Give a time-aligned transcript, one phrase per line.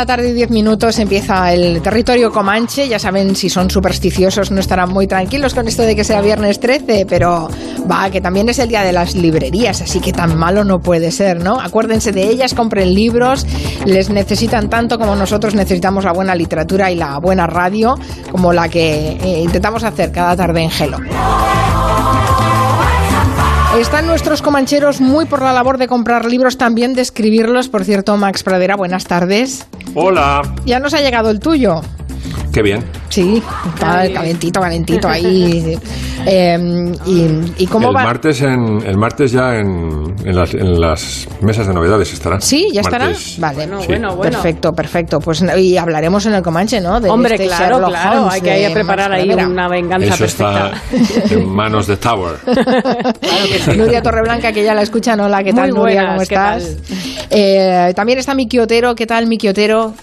[0.00, 2.88] 5 de la tarde y 10 minutos empieza el territorio Comanche.
[2.88, 6.58] Ya saben, si son supersticiosos no estarán muy tranquilos con esto de que sea viernes
[6.58, 7.50] 13, pero
[7.90, 11.10] va, que también es el día de las librerías, así que tan malo no puede
[11.10, 11.60] ser, ¿no?
[11.60, 13.46] Acuérdense de ellas, compren libros,
[13.84, 17.98] les necesitan tanto como nosotros necesitamos la buena literatura y la buena radio,
[18.30, 20.98] como la que eh, intentamos hacer cada tarde en Gelo.
[23.78, 27.68] Están nuestros comancheros muy por la labor de comprar libros, también de escribirlos.
[27.68, 29.66] Por cierto, Max Pradera, buenas tardes.
[29.94, 30.42] Hola.
[30.66, 31.80] Ya nos ha llegado el tuyo.
[32.52, 32.84] Qué bien.
[33.08, 33.42] Sí,
[33.74, 35.78] está calentito, calentito ahí.
[36.26, 36.92] Eh,
[37.56, 38.02] y, cómo el va?
[38.02, 42.38] Martes en, el martes ya en, en, las, en las mesas de novedades estará.
[42.42, 43.06] Sí, ya estará.
[43.06, 43.86] Martes, Vale, Bueno, Sí.
[43.86, 44.32] bueno, bueno.
[44.32, 45.18] Perfecto, perfecto.
[45.18, 47.00] Pues y hablaremos en el Comanche, ¿no?
[47.00, 48.18] De Hombre, este claro, Sherlock claro.
[48.18, 50.72] Holmes Hay que, de que preparar ahí una venganza Eso está
[51.30, 52.34] en manos de Tower.
[53.78, 55.20] Nuria Torreblanca, que ya la escuchan.
[55.20, 56.02] Hola, ¿qué tal, Muy Nuria?
[56.02, 56.76] buenas, ¿Cómo ¿qué estás?
[57.30, 58.94] Eh, también está Miki Otero.
[58.94, 59.94] ¿Qué tal, Miki Otero?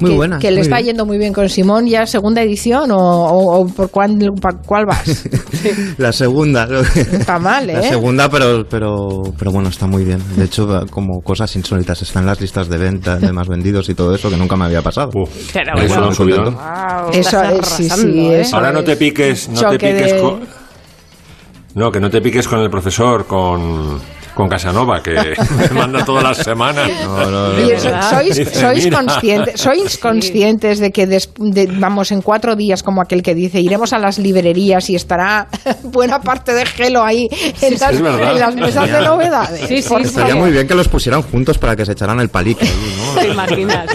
[0.00, 0.86] Muy que, buena, Que le está bien.
[0.86, 1.86] yendo muy bien con Simón.
[1.86, 5.24] ¿Ya segunda edición o, o- o por cuál, pa- cuál vas?
[5.98, 6.68] La segunda.
[6.94, 7.88] Está mal, La ¿eh?
[7.88, 10.22] segunda, pero, pero, pero bueno, está muy bien.
[10.36, 13.94] De hecho, como cosas insólitas, están en las listas de venta, de más vendidos y
[13.94, 15.10] todo eso, que nunca me había pasado.
[15.14, 16.50] Uf, Pero eso bueno.
[16.52, 18.40] Wow, Eso es, sí, arrasando, sí, ¿eh?
[18.42, 18.56] eso.
[18.56, 20.40] Ahora no te piques, no te piques de- con...
[21.74, 24.00] No, que no te piques con el profesor, con,
[24.38, 25.10] con Casanova, que
[25.58, 26.88] me manda todas las semanas.
[27.04, 27.60] No, no, no.
[27.60, 28.98] Y eso- sois, sois, mira.
[29.02, 33.60] conscientes, sois conscientes de que des- de- vamos en cuatro días como aquel que dice
[33.60, 35.48] iremos a las librerías y estará
[35.82, 37.26] buena parte de gelo ahí
[37.60, 38.32] en, las, verdad.
[38.32, 39.60] en las mesas de novedades.
[39.66, 39.94] Sí, sí, sí.
[40.04, 42.64] Estaría muy bien que los pusieran juntos para que se echaran el palique.
[42.64, 43.20] ahí, ¿no?
[43.20, 43.86] ¿Te imaginas?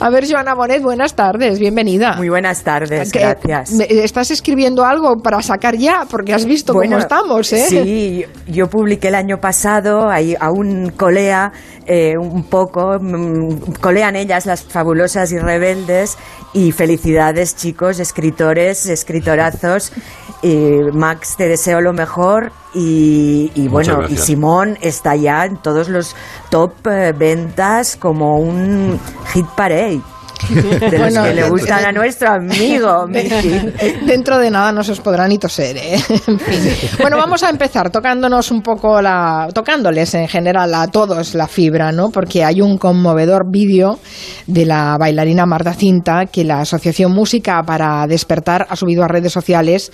[0.00, 2.14] A ver, Joana Bonet, buenas tardes, bienvenida.
[2.16, 3.70] Muy buenas tardes, Que- gracias.
[3.88, 6.06] ¿Estás escribiendo algo para sacar ya?
[6.10, 7.66] Porque has visto cómo estamos, ¿eh?
[7.68, 11.52] Sí, yo publiqué el año pasado, ahí aún colea
[11.86, 16.16] eh, un poco, mm, colean ellas las fabulosas y rebeldes
[16.54, 19.92] y felicidades chicos, escritores, escritorazos.
[20.40, 24.16] Y Max, te deseo lo mejor y, y bueno, y.
[24.16, 26.16] Simón está ya en todos los
[26.48, 28.98] top eh, ventas como un
[29.32, 30.00] hit parade.
[30.48, 34.06] De los Bueno, que le gustan a nuestro amigo, Miki.
[34.06, 35.98] Dentro de nada no se os podrá ni toser, ¿eh?
[36.26, 36.72] En fin.
[37.00, 39.48] Bueno, vamos a empezar tocándonos un poco la...
[39.52, 42.10] tocándoles en general a todos la fibra, ¿no?
[42.10, 43.98] Porque hay un conmovedor vídeo
[44.46, 49.32] de la bailarina Marta Cinta que la Asociación Música para Despertar ha subido a redes
[49.32, 49.90] sociales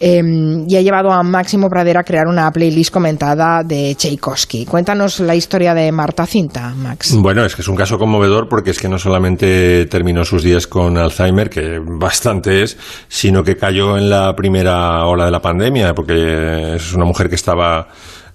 [0.00, 0.22] eh,
[0.66, 4.66] y ha llevado a Máximo Pradera a crear una playlist comentada de Tchaikovsky.
[4.66, 7.14] Cuéntanos la historia de Marta Cinta, Max.
[7.16, 10.66] Bueno, es que es un caso conmovedor porque es que no solamente terminó sus días
[10.66, 12.76] con Alzheimer, que bastante es,
[13.08, 17.34] sino que cayó en la primera ola de la pandemia, porque es una mujer que
[17.36, 17.88] estaba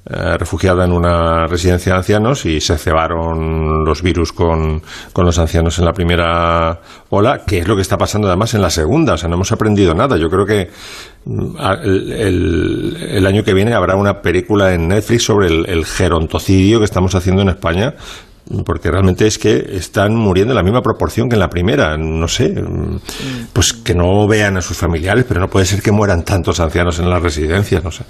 [0.09, 4.81] eh, refugiada en una residencia de ancianos y se cebaron los virus con,
[5.13, 6.79] con los ancianos en la primera
[7.09, 9.13] ola, que es lo que está pasando además en la segunda.
[9.13, 10.15] O sea, no hemos aprendido nada.
[10.17, 10.69] Yo creo que
[11.25, 16.85] mm, el, el- año que viene habrá una película en Netflix sobre el gerontocidio que
[16.85, 17.93] estamos haciendo en España
[18.65, 21.97] porque realmente es que están muriendo en la misma proporción que en la primera.
[21.97, 22.99] No sé, mm,
[23.53, 26.99] pues que no vean a sus familiares, pero no puede ser que mueran tantos ancianos
[26.99, 27.83] en las residencias.
[27.83, 28.03] No sé.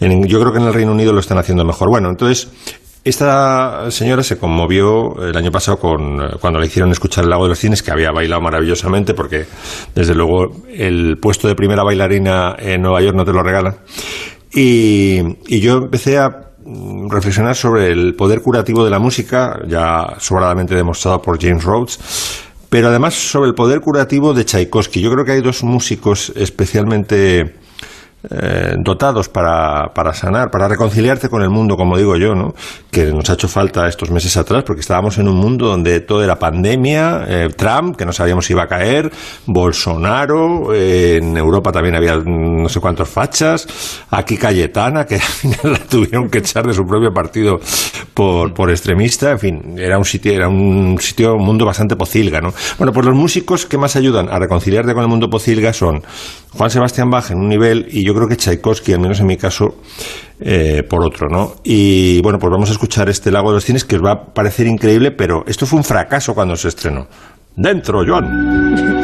[0.00, 1.88] En- yo creo que en el Reino Unido lo están haciendo mejor.
[1.88, 2.48] Bueno, entonces.
[3.04, 7.50] Esta señora se conmovió el año pasado con, cuando le hicieron escuchar el lago de
[7.50, 9.46] los cines, que había bailado maravillosamente, porque
[9.94, 13.76] desde luego el puesto de primera bailarina en Nueva York no te lo regalan.
[14.52, 16.50] Y, y yo empecé a
[17.08, 21.98] reflexionar sobre el poder curativo de la música, ya sobradamente demostrado por James Rhodes,
[22.68, 25.00] pero además sobre el poder curativo de Tchaikovsky.
[25.00, 27.54] Yo creo que hay dos músicos especialmente
[28.30, 32.54] eh, dotados para, para sanar, para reconciliarte con el mundo, como digo yo, ¿no?
[32.90, 36.24] que nos ha hecho falta estos meses atrás, porque estábamos en un mundo donde todo
[36.24, 39.12] era pandemia, eh, Trump, que no sabíamos si iba a caer,
[39.44, 43.68] Bolsonaro, eh, en Europa también había no sé cuántos fachas,
[44.10, 47.60] aquí Cayetana, que al final la tuvieron que echar de su propio partido
[48.14, 52.40] por, por extremista, en fin, era un sitio, era un sitio, un mundo bastante pocilga,
[52.40, 52.54] ¿no?
[52.78, 56.02] Bueno, pues los músicos que más ayudan a reconciliarte con el mundo pocilga son
[56.56, 59.36] Juan Sebastián Bach en un nivel y yo creo que Tchaikovsky, al menos en mi
[59.36, 59.76] caso,
[60.40, 61.56] eh, por otro, ¿no?
[61.64, 64.24] Y bueno, pues vamos a escuchar este Lago de los Cines que os va a
[64.34, 67.06] parecer increíble, pero esto fue un fracaso cuando se estrenó.
[67.54, 68.95] Dentro, Joan.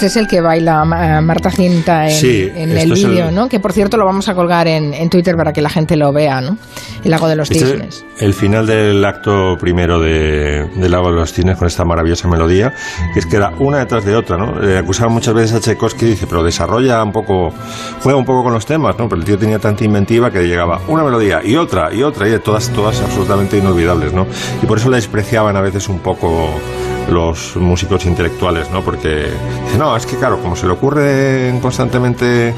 [0.00, 3.50] Este es el que baila Marta Cinta en, el vídeo, ¿no?
[3.50, 6.40] Que por cierto lo vamos a colgar en, Twitter para que la gente lo vea,
[6.40, 6.56] ¿no?
[7.04, 8.06] El lago de los este cisnes.
[8.18, 12.72] el final del acto primero de, del lago de los cisnes con esta maravillosa melodía,
[13.12, 14.58] que es que era una detrás de otra, ¿no?
[14.58, 17.52] Le acusaban muchas veces a Tchaikovsky, dice, pero desarrolla un poco,
[18.02, 19.06] juega un poco con los temas, ¿no?
[19.06, 22.38] Pero el tío tenía tanta inventiva que llegaba una melodía y otra y otra y
[22.38, 24.26] todas, todas absolutamente inolvidables, ¿no?
[24.62, 26.48] Y por eso le despreciaban a veces un poco
[27.10, 28.82] los músicos intelectuales, ¿no?
[28.82, 29.28] Porque
[29.78, 32.54] no, es que claro, como se le ocurre constantemente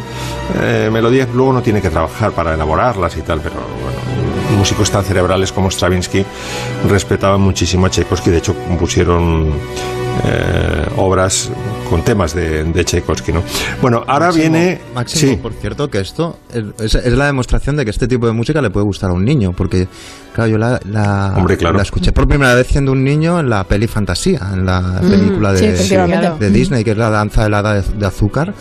[0.61, 5.05] eh, melodías, luego no tiene que trabajar para elaborarlas y tal, pero bueno, músicos tan
[5.05, 6.25] cerebrales como Stravinsky
[6.89, 9.53] respetaban muchísimo a Tchaikovsky, de hecho compusieron
[10.25, 11.51] eh, obras
[11.93, 13.43] con temas de, de, Tchaikovsky, ¿no?
[13.83, 14.81] Bueno, ahora viene...
[14.95, 16.39] Máximo, por cierto, que esto
[16.81, 19.53] es, la demostración de que este tipo de música le puede gustar a un niño,
[19.53, 19.87] porque,
[20.35, 21.37] claro, yo la, la,
[21.83, 25.53] escuché por primera vez siendo un niño en la peli Fantasía, en la mm, película
[25.53, 25.71] de,
[26.41, 28.55] de, Disney, que es la danza de la edad de, azúcar,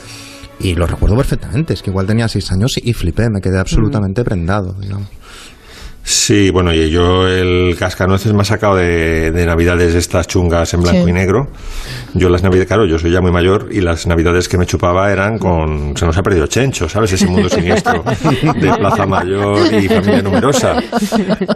[0.60, 4.26] y lo recuerdo perfectamente, es que igual tenía seis años y flipé, me quedé absolutamente
[4.26, 5.08] prendado, digamos.
[6.04, 10.82] Sí, bueno, y yo el cascanueces me ha sacado de, de navidades estas chungas en
[10.82, 11.48] blanco y negro.
[12.14, 15.12] Yo las navidades, claro, yo soy ya muy mayor y las navidades que me chupaba
[15.12, 15.96] eran con...
[15.96, 17.14] Se nos ha perdido Chencho, ¿sabes?
[17.14, 20.76] Ese mundo siniestro de Plaza Mayor y familia numerosa.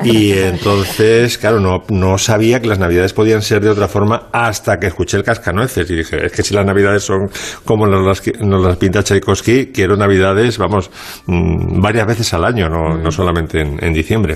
[0.03, 4.77] Y entonces, claro, no, no sabía que las navidades podían ser de otra forma hasta
[4.77, 7.29] que escuché el cascanueces y dije, es que si las navidades son
[7.65, 10.91] como nos las, nos las pinta Tchaikovsky, quiero navidades, vamos,
[11.25, 14.34] mm, varias veces al año, no, no solamente en diciembre.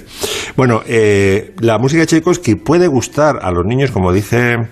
[0.55, 4.67] Bueno, eh, la música de Tchaikovsky puede gustar a los niños, como dice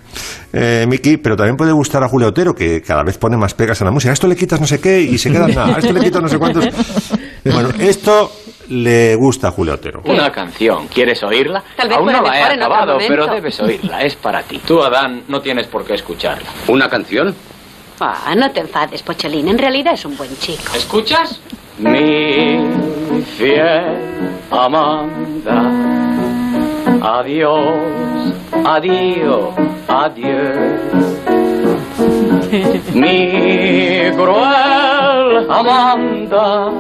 [0.53, 3.81] eh, Miki, pero también puede gustar a Julio Otero, que cada vez pone más pegas
[3.81, 4.11] a la música.
[4.11, 5.75] A esto le quitas no sé qué y se queda nada.
[5.75, 6.65] A esto le quitas no sé cuántos.
[7.45, 8.31] Bueno, esto
[8.69, 10.01] le gusta a Julio Otero.
[10.05, 11.63] Una canción, ¿quieres oírla?
[11.75, 14.59] Tal vez Aún no la he acabado, pero debes oírla, es para ti.
[14.65, 16.49] Tú, Adán, no tienes por qué escucharla.
[16.67, 17.33] ¿Una canción?
[17.99, 19.47] Ah, no te enfades, Pocholín.
[19.47, 20.75] En realidad es un buen chico.
[20.75, 21.39] ¿Escuchas?
[21.79, 22.59] Mi
[23.21, 23.97] fiel
[24.51, 25.61] Amanda.
[27.01, 28.33] Adiós,
[28.65, 29.53] adiós,
[29.87, 31.27] adiós.
[32.93, 36.71] Mi cruel Amanda,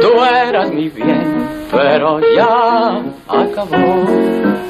[0.00, 4.67] tú eras mi bien, pero ya acabó.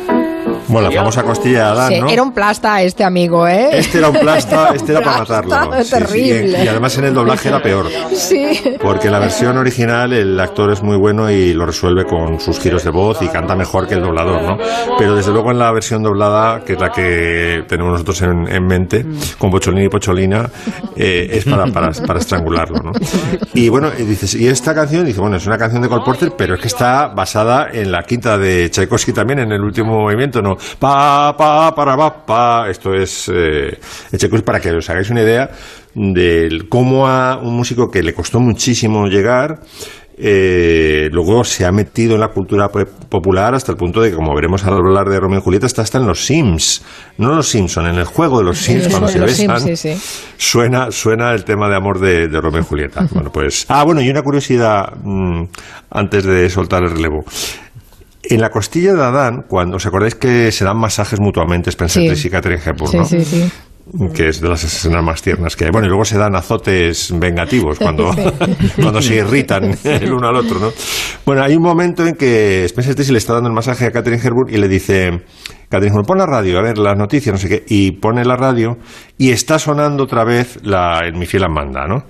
[0.69, 2.09] Bueno, la famosa costilla de Adán, ¿no?
[2.09, 3.71] Era un plasta este amigo, ¿eh?
[3.73, 5.85] Este era un plasta, este era para matarlo.
[5.85, 6.65] terrible.
[6.65, 7.87] Y además en el doblaje era peor.
[8.15, 8.77] Sí.
[8.81, 12.61] Porque en la versión original el actor es muy bueno y lo resuelve con sus
[12.61, 14.59] giros de voz y canta mejor que el doblador, ¿no?
[14.99, 19.05] Pero desde luego en la versión doblada, que es la que tenemos nosotros en, mente,
[19.39, 20.51] con Pocholini y Pocholina,
[20.97, 22.93] eh, es para, para, para, estrangularlo, ¿no?
[23.55, 26.33] Y bueno, y dices, y esta canción, dice, bueno, es una canción de Cole Porter,
[26.37, 30.43] pero es que está basada en la quinta de Tchaikovsky también, en el último movimiento,
[30.43, 30.58] ¿no?
[30.79, 32.71] Pa, pa, para, pa, pa.
[32.71, 33.79] Esto es eh,
[34.45, 35.51] para que os hagáis una idea
[35.95, 39.61] de cómo a un músico que le costó muchísimo llegar,
[40.21, 44.35] eh, luego se ha metido en la cultura popular hasta el punto de que, como
[44.35, 46.83] veremos al hablar de Romeo y Julieta, está hasta en los Sims.
[47.19, 49.61] No los Simpson, en el juego de los Sims, cuando se besan,
[50.37, 53.07] Suena, suena el tema de amor de, Romeo y Julieta.
[53.19, 53.65] Bueno, pues.
[53.69, 55.45] Ah, bueno, y una curiosidad mm,
[55.91, 57.25] antes de soltar el relevo.
[58.31, 62.29] En la costilla de Adán, cuando os acordáis que se dan masajes mutuamente Spencer sí.
[62.29, 63.05] y Catherine Hepburn, ¿no?
[63.05, 63.51] Sí, sí,
[64.15, 65.71] que es de las escenas más tiernas que hay.
[65.71, 68.15] Bueno, y luego se dan azotes vengativos cuando,
[68.77, 70.73] cuando se irritan el uno al otro, ¿no?
[71.25, 74.23] Bueno, hay un momento en que Spencer Tracy le está dando el masaje a Catherine
[74.23, 75.23] Hepburn y le dice,
[75.69, 78.37] Catherine Hepburn, pon la radio, a ver, las noticias, no sé qué, y pone la
[78.37, 78.77] radio
[79.17, 82.05] y está sonando otra vez la, en Mi fiel Amanda, ¿no?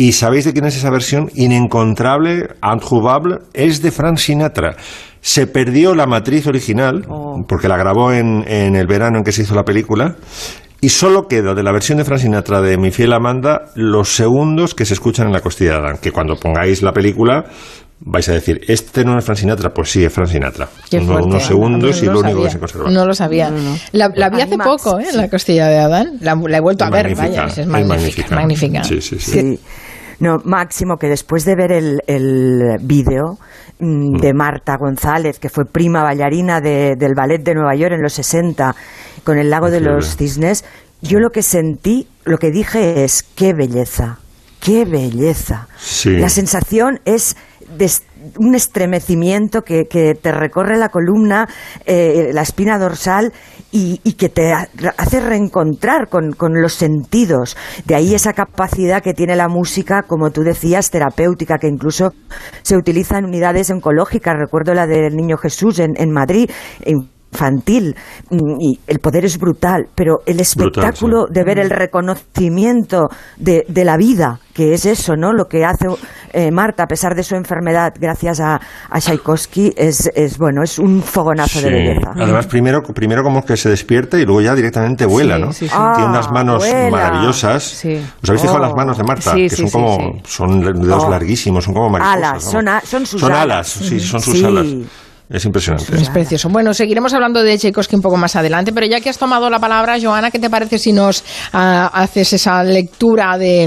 [0.00, 1.28] ¿Y sabéis de quién es esa versión?
[1.34, 4.76] Inencontrable, introuvable, es de Frank Sinatra.
[5.20, 7.44] Se perdió la matriz original, oh.
[7.48, 10.16] porque la grabó en, en, el verano en que se hizo la película,
[10.80, 14.74] y solo queda de la versión de Frank Sinatra de Mi fiel Amanda los segundos
[14.74, 17.46] que se escuchan en la costilla de Adán, que cuando pongáis la película
[18.00, 19.70] vais a decir, ¿este no es Frank Sinatra?
[19.70, 20.68] Pues sí, es Frank Sinatra.
[20.92, 22.90] unos segundos y lo, único que se conserva.
[22.90, 23.50] No lo sabía.
[23.92, 25.08] La, vi hace poco, ¿eh?
[25.14, 26.18] La costilla de Adán.
[26.20, 28.34] La, he vuelto a ver, vaya, es, magnífica.
[28.34, 28.84] magnífica.
[28.84, 29.58] Sí, sí, sí.
[30.20, 33.38] No, Máximo, que después de ver el, el vídeo
[33.78, 38.14] mm, de Marta González, que fue prima bailarina del ballet de Nueva York en los
[38.14, 38.74] 60,
[39.22, 40.64] con el lago de los cisnes,
[41.00, 44.18] yo lo que sentí, lo que dije es, qué belleza,
[44.60, 45.68] qué belleza.
[46.06, 47.36] La sensación es
[47.76, 47.88] de
[48.38, 51.48] un estremecimiento que, que, te recorre la columna,
[51.86, 53.32] eh, la espina dorsal
[53.70, 57.56] y, que te hace reencontrar con, los sentidos.
[57.84, 62.12] De ahí esa capacidad que tiene la música, como tú decías, terapéutica, que incluso
[62.62, 64.36] se utiliza en unidades oncológicas.
[64.38, 66.50] Recuerdo la del Niño Jesús en, en Madrid
[67.38, 67.94] infantil
[68.30, 73.84] mm, y el poder es brutal, pero el espectáculo de ver el reconocimiento de, de
[73.84, 75.32] la vida que es eso, ¿no?
[75.32, 75.86] Lo que hace
[76.32, 80.80] eh, Marta, a pesar de su enfermedad, gracias a, a Tchaikovsky, es, es, bueno, es
[80.80, 82.10] un fogonazo de belleza.
[82.16, 85.50] Además, primero, primero como que se despierta y luego ya directamente vuela, ¿no?
[85.50, 85.70] Tiene
[86.04, 87.84] unas ah, manos maravillosas.
[88.20, 89.32] ¿Os habéis fijado las manos de Marta?
[89.36, 91.10] que son como, son dedos oh.
[91.10, 92.16] larguísimos, son como mariposas.
[92.16, 93.68] Alas, son, son, sus son alas.
[93.68, 94.66] sí, son sus alas.
[95.30, 95.94] Es impresionante.
[95.94, 96.48] Es precioso.
[96.48, 99.58] Bueno, seguiremos hablando de Tchaikovsky un poco más adelante, pero ya que has tomado la
[99.58, 103.66] palabra, Joana, ¿qué te parece si nos ah, haces esa lectura de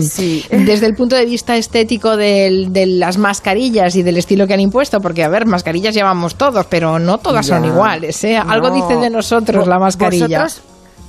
[0.49, 4.99] desde el punto de vista estético de, las mascarillas y del estilo que han impuesto?
[5.01, 8.23] Porque, a ver, mascarillas llevamos todos, pero no todas son iguales.
[8.23, 8.37] ¿eh?
[8.37, 10.47] Algo dice de nosotros la mascarilla.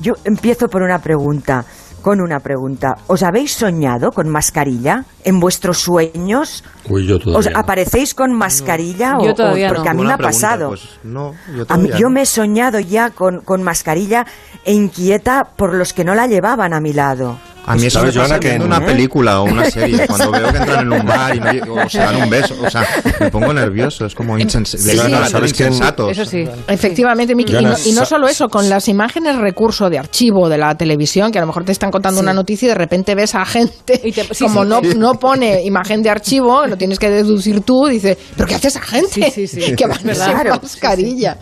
[0.00, 1.64] Yo empiezo por una pregunta
[2.02, 2.96] con una pregunta.
[3.06, 6.64] ¿Os habéis soñado con mascarilla en vuestros sueños?
[6.88, 9.18] Uy, yo todavía ¿Os aparecéis con mascarilla?
[9.18, 10.68] o, yo todavía porque a mí me ha pasado.
[10.68, 14.26] Pues, no, yo, yo me he soñado ya con, con mascarilla
[14.64, 17.38] e inquieta por los que no la llevaban a mi lado.
[17.64, 20.58] A mí eso me pasa que en una película o una serie, cuando veo que
[20.58, 22.84] entran en un bar y o se dan un beso, o sea,
[23.20, 26.10] me pongo nervioso, es como insensato.
[26.10, 26.44] Eso sí.
[26.66, 31.30] Efectivamente, Miki, y, no, solo eso, con las imágenes recurso de archivo de la televisión,
[31.30, 34.00] que a lo mejor te están contando una noticia y de repente ves a gente,
[34.40, 38.54] como no, no pone imagen de archivo, lo tienes que deducir tú, dice, ¿pero qué
[38.54, 39.30] hace esa gente?
[39.76, 41.36] Que va a mascarilla.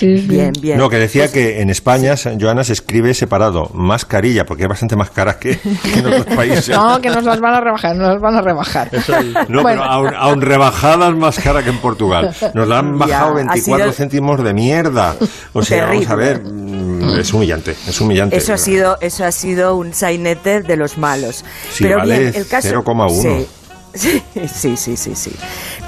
[0.00, 0.78] Bien, bien.
[0.78, 5.10] No, que decía que en España, Joana, se escribe separado, mascarilla, porque es bastante más
[5.10, 5.58] cara que
[5.94, 6.70] en otros países.
[6.80, 8.90] No, que nos las van a rebajar, nos las van a rebajar.
[9.48, 12.34] no, pero aún, rebajadas más cara que en Portugal.
[12.54, 15.16] Nos la han bajado 24 céntimos de mierda.
[15.52, 18.36] O sea, vamos a ver, mm, es humillante, es humillante.
[18.36, 21.44] Eso ha sido, eso ha sido un sainete de los malos.
[21.70, 23.10] Sí, pero vale bien, el caso 0,1.
[23.10, 23.46] Sí,
[23.94, 25.32] sí, sí, sí, sí.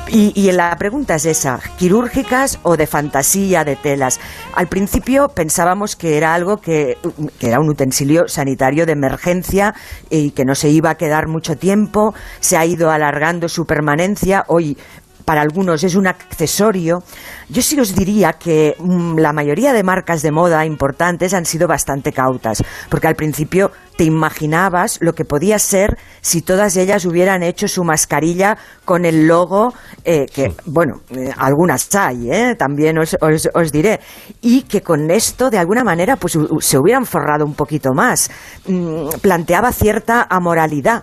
[0.09, 4.21] Y, y, la pregunta es esa, ¿quirúrgicas o de fantasía, de telas?
[4.55, 6.99] Al principio pensábamos que era algo que,
[7.39, 9.75] que, era un utensilio sanitario de emergencia
[10.11, 14.45] y que no se iba a quedar mucho tiempo, se ha ido alargando su permanencia.
[14.49, 14.77] Hoy
[15.25, 17.03] para algunos es un accesorio.
[17.49, 21.69] Yo sí os diría que mm, la mayoría de marcas de moda importantes han sido
[21.69, 27.43] bastante cautas, porque al principio te imaginabas lo que podía ser si todas ellas hubieran
[27.43, 29.75] hecho su mascarilla con el logo,
[30.05, 34.01] eh, que, bueno, eh, algunas hay, eh, también os, os, diré,
[34.41, 38.31] y que con esto, de alguna manera, pues se hubieran forrado un poquito más.
[38.67, 41.03] Mm, planteaba cierta amoralidad.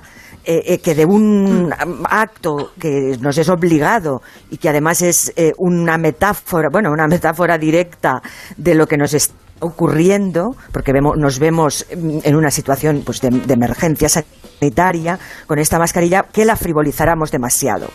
[0.52, 1.72] Eh, eh, que de un
[2.10, 7.60] acto que nos es obligado y que además es eh, una metáfora, bueno, una metáfora
[7.60, 8.20] directa
[8.58, 13.30] de lo que nos está ocurriendo, porque vemos, nos vemos en una situación pues, de,
[13.30, 17.88] de emergencia sanitaria con esta mascarilla, que la frivolizáramos demasiado.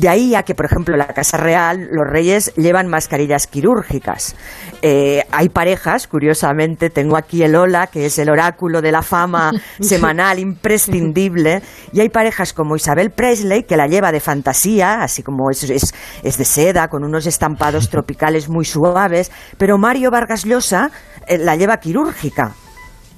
[0.00, 4.34] De ahí a que, por ejemplo, en la Casa Real, los reyes llevan mascarillas quirúrgicas.
[4.80, 9.50] Eh, hay parejas, curiosamente, tengo aquí el Ola, que es el oráculo de la fama
[9.80, 11.60] semanal imprescindible,
[11.92, 16.38] y hay parejas como Isabel Presley, que la lleva de fantasía, así como es, es,
[16.38, 20.90] de seda, con unos estampados tropicales muy suaves, pero Mario Vargas Llosa
[21.26, 22.54] eh, la lleva quirúrgica.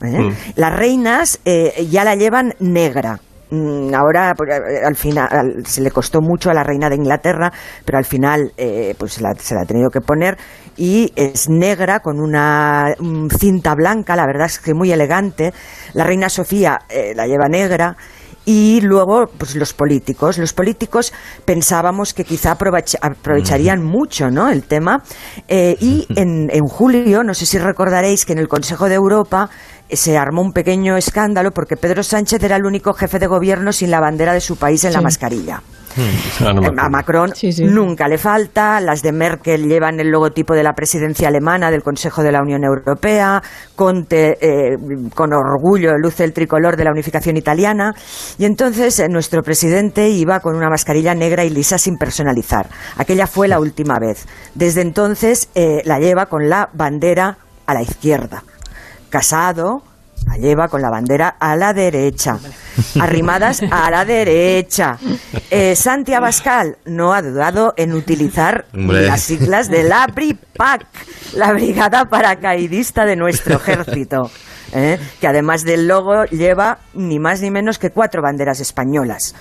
[0.02, 0.18] ¿eh?
[0.18, 0.34] Mm.
[0.56, 3.20] Las reinas ya la llevan negra.
[3.52, 4.50] Mm, ahora pues,
[4.82, 7.52] al final se le costó mucho a la reina de Inglaterra,
[7.84, 10.38] pero al final eh, pues se la, ha tenido que poner
[10.78, 12.94] y es negra con una
[13.38, 15.52] cinta blanca, la verdad es que muy elegante.
[15.92, 17.94] La reina Sofía eh, la lleva negra
[18.44, 20.38] y luego pues los políticos.
[20.38, 21.12] Los políticos
[21.44, 25.02] pensábamos que quizá aprovecharían mucho no el tema.
[25.48, 29.50] Eh, y en, en, julio no sé si recordaréis que en el Consejo de Europa
[29.90, 33.90] se armó un pequeño escándalo porque Pedro Sánchez era el único jefe de gobierno sin
[33.90, 35.62] la bandera de su país en la mascarilla.
[36.40, 37.32] Ah, a Macron
[37.64, 42.22] nunca le falta, las de Merkel llevan el logotipo de la presidencia alemana del Consejo
[42.22, 43.42] de la Unión Europea,
[43.76, 44.76] Conte eh,
[45.14, 47.94] con orgullo luce el tricolor de la unificación italiana.
[48.38, 52.68] Y entonces eh, nuestro presidente iba con una mascarilla negra y lisa sin personalizar.
[52.96, 54.26] Aquella fue la última vez.
[54.54, 58.44] Desde entonces eh, la lleva con la bandera a la izquierda.
[59.10, 59.82] Casado,
[60.26, 62.38] la lleva con la bandera a la derecha,
[63.00, 64.98] arrimadas a la derecha.
[65.50, 70.86] Eh, Santi Abascal no ha dudado en utilizar las siglas de la BRIPAC,
[71.34, 74.30] la Brigada Paracaidista de nuestro ejército,
[74.72, 74.98] ¿eh?
[75.20, 79.34] que además del logo lleva ni más ni menos que cuatro banderas españolas.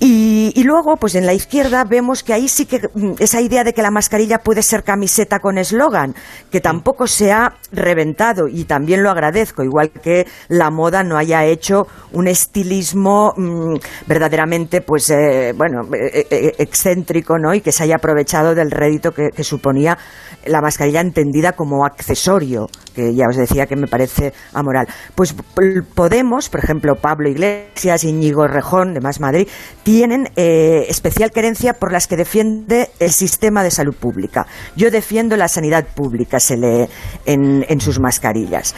[0.00, 3.72] Y, luego, pues en la izquierda vemos que ahí sí que mm, esa idea de
[3.72, 6.14] que la mascarilla puede ser camiseta con eslogan,
[6.50, 11.44] que tampoco se ha reventado y también lo agradezco, igual que la moda no haya
[11.44, 17.54] hecho un estilismo mm, verdaderamente, pues, eh, bueno, eh, eh, excéntrico, ¿no?
[17.54, 19.98] Y que se haya aprovechado del rédito que, que suponía
[20.46, 24.86] la mascarilla entendida como accesorio, que ya os decía que me parece amoral.
[25.14, 25.34] Pues
[25.94, 29.48] Podemos, por ejemplo, Pablo Iglesias, Íñigo Rejón, de Más Madrid,
[29.82, 34.46] tienen eh, especial querencia por las que defiende el sistema de salud pública.
[34.76, 36.86] Yo defiendo la sanidad pública, se lee
[37.26, 38.74] en, sus mascarillas.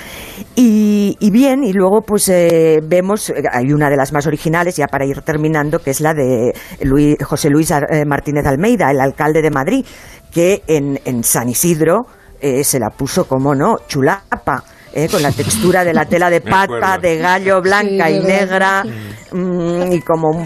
[0.54, 5.04] Y, bien, y luego pues eh, vemos, hay una de las más originales, ya para
[5.04, 6.54] ir terminando, que es la de
[7.22, 9.84] José Luis eh, Martínez Almeida, el alcalde de Madrid,
[10.32, 12.06] que en, en San Isidro
[12.40, 14.64] eh, se la puso como no, chulapa.
[14.96, 18.84] Eh, con la textura de la tela de pata, de gallo blanca y negra,
[19.32, 20.30] mm, y como...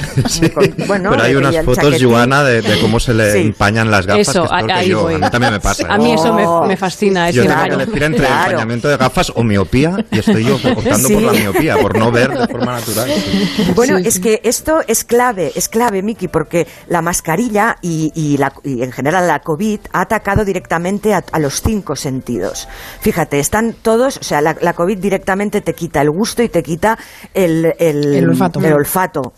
[0.86, 4.80] bueno, Pero hay unas fotos, Joana, de, cómo se le empañan las gafas, eso, que
[4.80, 5.86] es yo, a mí también me pasa.
[5.86, 6.76] A mí eso me, oh.
[6.78, 7.28] fascina.
[7.28, 11.22] Yo tengo que elegir entre empañamiento de gafas o miopía, y estoy yo optando por
[11.22, 13.10] la miopía, por no ver de forma natural.
[13.74, 18.52] Bueno, es que esto es clave, es clave, Miki, porque la mascarilla y, y, la,
[18.64, 22.66] y en general la COVID ha atacado directamente a, a los cinco sentidos.
[23.00, 26.98] Fíjate, están todos, o sea, la, COVID directamente te quita el gusto y te quita
[27.34, 29.32] el, el, olfato.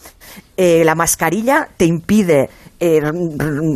[0.57, 2.51] Eh, la mascarilla te impide
[2.81, 3.01] eh,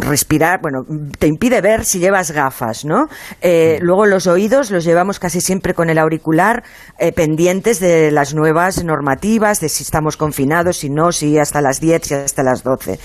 [0.01, 0.81] respirar, bueno,
[1.19, 3.07] te impide ver si llevas gafas, ¿no?
[3.43, 6.63] Eh, luego los oídos los llevamos casi siempre con el auricular
[6.99, 11.81] eh, pendientes de las nuevas normativas, de si estamos confinados, si no, si hasta las
[11.81, 12.99] 10, si hasta las 12.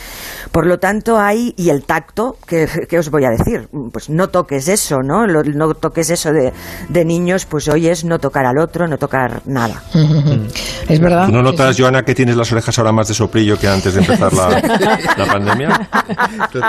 [0.54, 3.68] Por lo tanto, hay, y el tacto, ¿qué os voy a decir?
[3.92, 5.28] Pues no toques eso, ¿no?
[5.28, 6.54] no toques eso de,
[6.88, 9.84] de, niños, pues hoy es no tocar al otro, no tocar nada.
[10.88, 11.28] es verdad.
[11.28, 14.32] ¿No notas, Joana, que tienes las orejas ahora más de soplillo que antes de empezar
[14.34, 15.89] la pandemia?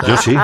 [0.06, 0.34] Yo sí.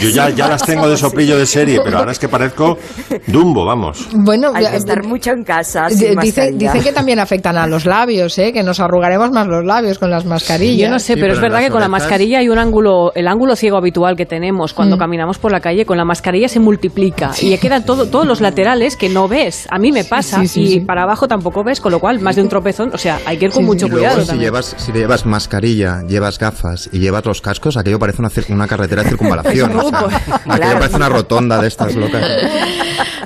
[0.00, 2.78] Yo ya, ya las tengo de soplillo de serie, pero ahora es que parezco
[3.26, 4.08] Dumbo, vamos.
[4.14, 5.86] Bueno, hay que estar mucho en casa.
[5.88, 8.52] Dicen, que también afectan a los labios, ¿eh?
[8.52, 10.88] que nos arrugaremos más los labios con las mascarillas.
[10.88, 13.56] Yo no sé, pero, es verdad que con la mascarilla hay un ángulo, el ángulo
[13.56, 14.98] ciego habitual que tenemos cuando mm.
[14.98, 18.96] caminamos por la calle, con la mascarilla se multiplica y quedan todo, todos los laterales
[18.96, 19.66] que no ves.
[19.70, 22.48] A mí me pasa y para abajo tampoco ves, con lo cual más de un
[22.48, 24.24] tropezón, o sea, hay que ir con mucho cuidado.
[24.24, 28.66] si llevas, si llevas mascarilla, llevas gafas y llevas los cascos, aquello parece una, una
[28.66, 29.76] carretera de circunvalación.
[29.76, 32.22] o sea, parece una rotonda de estas locas.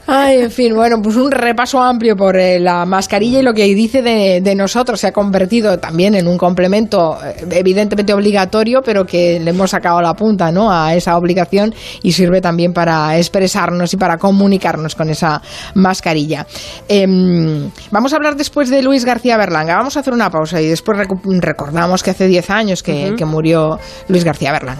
[0.08, 3.64] Ay, en fin, bueno, pues un repaso amplio por eh, la mascarilla y lo que
[3.64, 5.00] dice de, de, nosotros.
[5.00, 10.00] Se ha convertido también en un complemento eh, evidentemente obligatorio, pero que le hemos sacado
[10.00, 10.70] la punta ¿no?
[10.70, 15.42] a esa obligación y sirve también para expresarnos y para comunicarnos con esa
[15.74, 16.46] mascarilla.
[16.88, 19.76] Em, vamos a hablar después de Luis García Berlanga.
[19.76, 20.98] Vamos a hacer una pausa y después
[21.40, 24.75] recordamos que hace 10 años que, que murió Luis García Berlanga.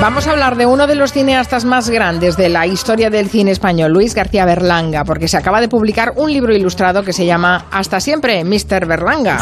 [0.00, 3.50] Vamos a hablar de uno de los cineastas más grandes de la historia del cine
[3.50, 7.66] español, Luis García Berlanga, porque se acaba de publicar un libro ilustrado que se llama
[7.70, 8.86] Hasta siempre, Mr.
[8.86, 9.36] Berlanga.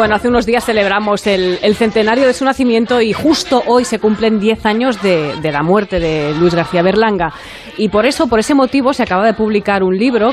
[0.00, 4.40] Bueno, hace unos días celebramos el, centenario de su nacimiento y justo hoy se cumplen
[4.40, 7.34] 10 años de, la muerte de Luis García Berlanga.
[7.76, 10.32] Y por eso, por ese motivo, se acaba de publicar un libro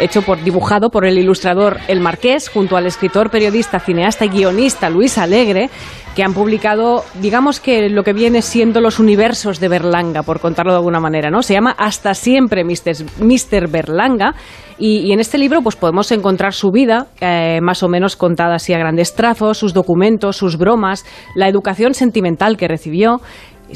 [0.00, 4.90] hecho por, dibujado por el ilustrador El Marqués, junto al escritor, periodista, cineasta y guionista
[4.90, 5.70] Luis Alegre,
[6.16, 10.72] que han publicado, digamos que lo que viene siendo los universos de Berlanga, por contarlo
[10.72, 11.42] de alguna manera, ¿no?
[11.42, 13.68] Se llama Hasta siempre Mr.
[13.68, 14.34] Berlanga
[14.78, 18.72] y, en este libro pues podemos encontrar su vida, eh, más o menos contada así
[18.72, 23.20] a grandes trazos, sus documentos, sus bromas, la educación sentimental que recibió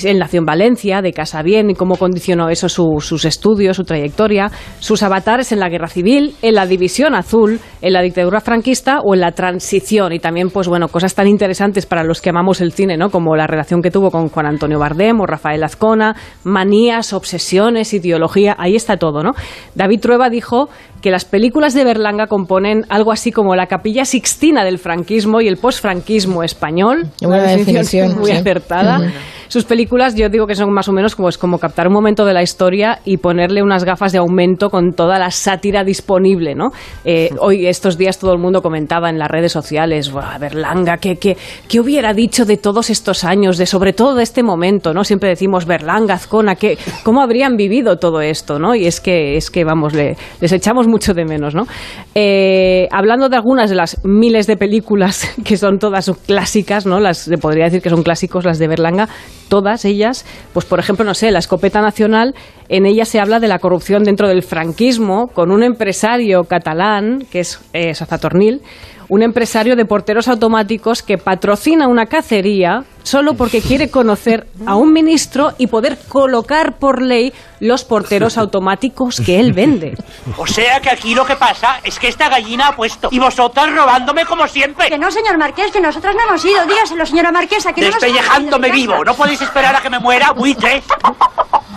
[0.03, 4.51] él nació en Valencia, de casa bien, y cómo condicionó eso sus estudios, su trayectoria,
[4.79, 9.15] sus avatares en la guerra civil, en la división azul, en la dictadura franquista o
[9.15, 10.13] en la transición.
[10.13, 13.11] Y también, pues bueno, cosas tan interesantes para los que amamos el cine, ¿no?
[13.11, 18.57] Como la relación que tuvo con Juan Antonio Bardem o Rafael Azcona, manías, obsesiones, ideología,
[18.59, 19.33] ahí está todo, ¿no?
[19.75, 20.69] David Trueba dijo
[21.01, 25.49] que las películas de Berlanga componen algo así como la capilla sixtina del franquismo y
[25.49, 27.07] el posfranquismo español.
[27.23, 29.11] Una, definición, muy acertada.
[29.51, 32.25] Sus películas yo digo que son más o menos como, es como captar un momento
[32.25, 36.71] de la historia y ponerle unas gafas de aumento con toda la sátira disponible, ¿no?
[37.05, 41.37] Eh, hoy, estos días, todo el mundo comentaba en las redes sociales, Berlanga, ¿qué, qué,
[41.69, 45.03] qué hubiera dicho de todos estos años, de sobre todo de este momento, ¿no?
[45.03, 48.77] Siempre decimos Berlanga, Azcona, ¿qué, ¿cómo habrían vivido todo esto, ¿no?
[48.77, 51.67] Y es que, es que vamos, le, les echamos mucho de menos, ¿no?
[52.15, 57.01] Eh, hablando de algunas de las miles de películas que son todas clásicas, ¿no?
[57.01, 59.09] Las, podría decir que son clásicos, las de Berlanga,
[59.51, 62.35] todas ellas, pues por ejemplo, no sé, la escopeta nacional,
[62.71, 67.41] en ella se habla de la corrupción dentro del franquismo con un empresario catalán, que
[67.41, 68.63] es eh, Sazatornil,
[69.11, 74.93] un empresario de porteros automáticos que patrocina una cacería solo porque quiere conocer a un
[74.93, 79.97] ministro y poder colocar por ley los porteros automáticos que él vende.
[80.37, 83.73] O sea que aquí lo que pasa es que esta gallina ha puesto y vosotras
[83.75, 84.89] robándome como siempre.
[84.89, 86.65] Que no, señor Marqués, que nosotras no hemos ido.
[86.67, 89.05] Dígaselo, señora Marquesa, que Despellejándome no vivo.
[89.05, 90.83] ¿No podéis esperar a que me muera, buitre?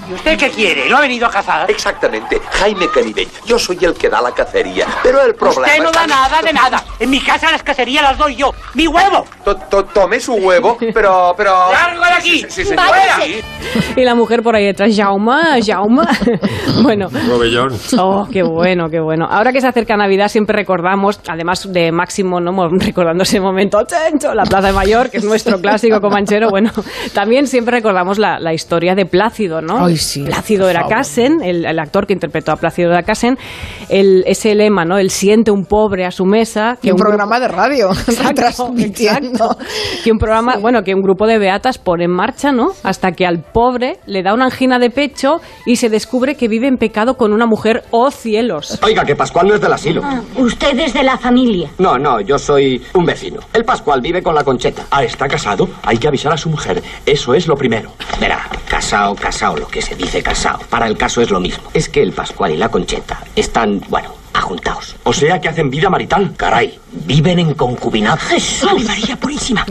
[0.09, 0.89] ¿Y usted qué quiere?
[0.89, 1.69] ¿No ha venido a cazar?
[1.69, 2.41] Exactamente.
[2.51, 3.27] Jaime Canibey.
[3.45, 4.85] Yo soy el que da la cacería.
[5.01, 5.67] Pero el problema...
[5.67, 6.83] Usted no da nada de nada.
[6.99, 8.53] En mi casa las cacerías las doy yo.
[8.73, 9.25] ¡Mi huevo!
[9.93, 11.33] Tome su huevo, pero...
[11.35, 11.51] pero...
[11.71, 12.45] ¡Largo de aquí!
[12.49, 12.63] Sí,
[13.95, 16.03] Y la mujer por ahí detrás, Jaume, Jaume.
[16.83, 17.07] bueno.
[17.27, 17.77] Robellón.
[17.99, 19.25] Oh, qué bueno, qué bueno.
[19.29, 22.53] Ahora que se acerca Navidad siempre recordamos, además de Máximo, ¿no?
[22.77, 26.71] recordando ese momento, Chencho, la Plaza de Mayor, que es nuestro clásico comanchero, bueno,
[27.13, 29.87] también siempre recordamos la, la historia de Plácido, ¿no?
[30.25, 33.37] Plácido era Casen, el, el, actor que interpretó a Plácido era Casen,
[33.89, 34.97] el, ese lema, ¿no?
[34.97, 36.77] El siente un pobre a su mesa.
[36.81, 37.89] Que un, programa de radio
[40.03, 42.69] Que un programa, bueno, que un grupo de beatas pone en marcha, ¿no?
[42.83, 46.67] Hasta que al pobre le da una angina de pecho y se descubre que vive
[46.67, 48.79] en pecado con una mujer, ¡oh cielos!
[48.83, 50.01] Oiga, que Pascual no es del asilo.
[50.03, 51.69] Ah, usted es de la familia.
[51.77, 53.39] No, no, yo soy un vecino.
[53.53, 54.85] El Pascual vive con la Concheta.
[54.91, 55.69] Ah, está casado.
[55.83, 56.81] Hay que avisar a su mujer.
[57.05, 57.91] Eso es lo primero.
[58.19, 60.59] Verá, casado, casado, lo que se dice casado.
[60.69, 61.63] Para el caso es lo mismo.
[61.73, 64.95] Es que el Pascual y la Concheta están, bueno, ajuntados.
[65.03, 66.33] O sea que hacen vida marital.
[66.35, 68.21] Caray, viven en concubinato.
[68.27, 68.85] ¡Jesús!
[68.85, 69.65] María Purísima!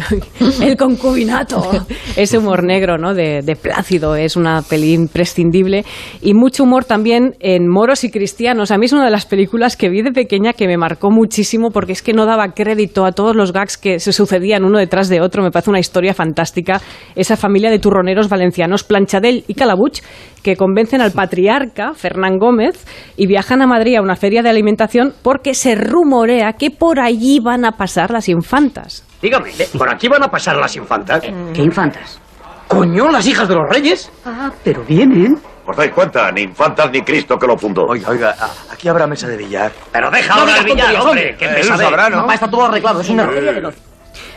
[0.60, 1.84] El concubinato.
[2.16, 3.14] Ese humor negro, ¿no?
[3.14, 5.84] De, de, Plácido es una peli imprescindible.
[6.20, 8.70] Y mucho humor también en Moros y Cristianos.
[8.70, 11.70] A mí es una de las películas que vi de pequeña que me marcó muchísimo
[11.70, 15.08] porque es que no daba crédito a todos los gags que se sucedían uno detrás
[15.08, 15.42] de otro.
[15.42, 16.80] Me parece una historia fantástica.
[17.14, 20.00] Esa familia de turroneros valencianos, Planchadell y Calabuch,
[20.42, 22.84] que convencen al patriarca, Fernán Gómez,
[23.16, 27.40] y viajan a Madrid a una feria de alimentación porque se rumorea que por allí
[27.40, 29.04] van a pasar las infantas.
[29.20, 31.22] Dígame, ¿por aquí van a pasar las infantas?
[31.54, 32.20] ¿Qué infantas?
[32.68, 34.10] ¿Coño, las hijas de los reyes?
[34.24, 35.38] Ah, pero vienen.
[35.66, 36.32] ¿Os dais cuenta?
[36.32, 37.84] Ni infantas ni Cristo que lo fundó.
[37.84, 38.34] Oiga, oiga,
[38.70, 39.70] aquí habrá mesa de billar.
[39.92, 41.84] Pero deja ahora el billar, hombre, que mesa de...
[41.84, 42.32] Sabrá, ¿no?
[42.32, 43.28] está todo arreglado, es una.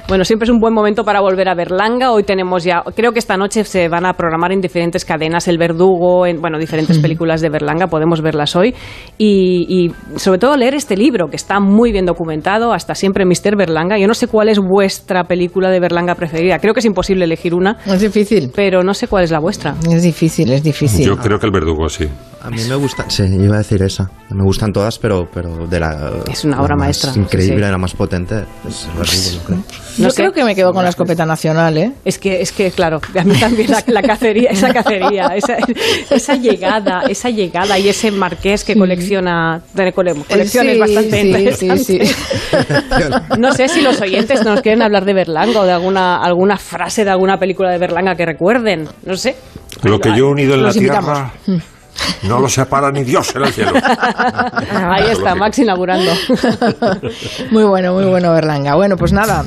[0.08, 2.12] Bueno, siempre es un buen momento para volver a Berlanga.
[2.12, 5.58] Hoy tenemos ya, creo que esta noche se van a programar en diferentes cadenas El
[5.58, 8.76] Verdugo, en, bueno, diferentes películas de Berlanga, podemos verlas hoy.
[9.18, 13.98] Y, sobre todo leer este libro, que está muy bien documentado, hasta siempre Mister Berlanga.
[13.98, 16.60] Yo no sé cuál es vuestra película de Berlanga preferida.
[16.60, 17.78] Creo que es imposible elegir una.
[17.88, 18.52] Es difícil.
[18.56, 19.76] Pero no sé cuál es la vuestra.
[19.89, 21.04] Es difícil, es difícil.
[21.04, 22.08] Yo creo que El Verdugo, sí.
[22.44, 24.08] A mí me gusta, sí, iba a decir esa.
[24.30, 26.12] Me gustan todas, pero, pero de la.
[26.32, 27.12] Es una obra maestra.
[27.15, 27.72] Increíble, sí.
[27.72, 28.44] la más potente.
[28.68, 29.63] Es Verdugo, creo.
[29.98, 30.24] No Yo sé.
[30.24, 31.92] creo que me quedo con la escopeta nacional, ¿eh?
[32.04, 35.58] Es que, es que claro, a mí también la, la cacería, esa cacería, esa,
[36.10, 41.86] esa, llegada, esa llegada y ese marqués que colecciona, colecciones sí, bastante sí, interesantes.
[41.86, 42.16] Sí, sí.
[43.40, 47.06] no sé si los oyentes nos quieren hablar de Berlanga o de alguna, alguna frase
[47.06, 49.36] de alguna película de Berlanga que recuerden, no sé.
[49.84, 51.32] Lo que yo he unido en la invitamos.
[51.44, 51.64] tierra
[52.24, 53.72] no lo separa ni Dios en el cielo.
[54.74, 56.12] Ahí está, Max inaugurando.
[57.52, 58.76] Muy bueno, muy bueno Berlanga.
[58.76, 59.46] Bueno, pues nada.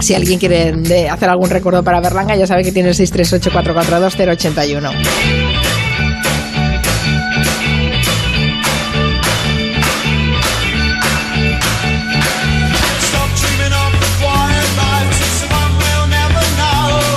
[0.00, 4.90] Si alguien quiere de- hacer algún recuerdo para Berlanga, ya sabe que tiene el 638-442-081.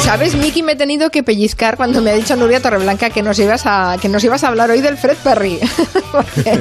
[0.07, 0.63] ¿Sabes, Miki?
[0.63, 3.97] Me he tenido que pellizcar cuando me ha dicho Nuria Torreblanca que nos ibas a,
[4.01, 5.59] que nos ibas a hablar hoy del Fred Perry.
[6.13, 6.59] Porque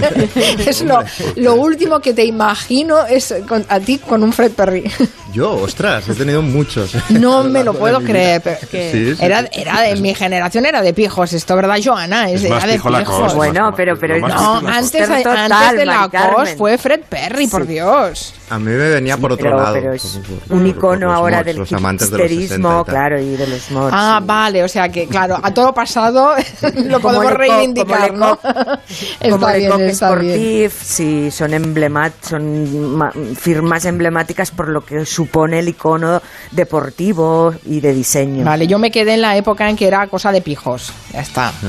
[0.67, 0.99] es lo,
[1.37, 4.91] lo último que te imagino es con- a ti con un Fred Perry.
[5.33, 6.93] Yo, ostras, he tenido muchos.
[7.11, 8.41] No me lo puedo creer.
[8.43, 12.31] pero Sí, sí, era, era de mi generación, era de pijos esto, ¿verdad, Joana?
[12.31, 13.21] Es, Es más era de pijo la pijos.
[13.21, 16.09] cos, Bueno, más- pero- pero No, antes, Total, antes de la.
[16.09, 18.33] COS fue Fred Perry, por Dios.
[18.49, 19.75] A mí me venía por otro pero, lado.
[19.75, 22.85] pero es un icono los ahora mods, del los amantes de los 60 y hipsterismo,
[22.85, 22.95] tal.
[22.95, 23.91] claro, y de los mods.
[23.93, 26.31] Ah, vale, o sea que, claro, a todo pasado
[26.77, 28.39] lo Como podemos reivindicar, como ¿no?
[29.31, 29.95] Como bien, bien.
[29.97, 37.53] Sportif, sí, son emblemat son ma- firmas emblemáticas por lo que supone el icono deportivo
[37.65, 38.45] y de diseño.
[38.45, 40.93] Vale, yo me quedé en la época en que era cosa de pijos.
[41.13, 41.53] Ya está.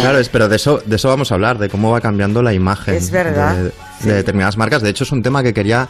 [0.00, 2.52] Claro, es, pero de eso, de eso vamos a hablar, de cómo va cambiando la
[2.52, 3.54] imagen Es verdad.
[3.56, 4.82] de, de determinadas marcas.
[4.82, 5.88] De hecho, es un tema que quería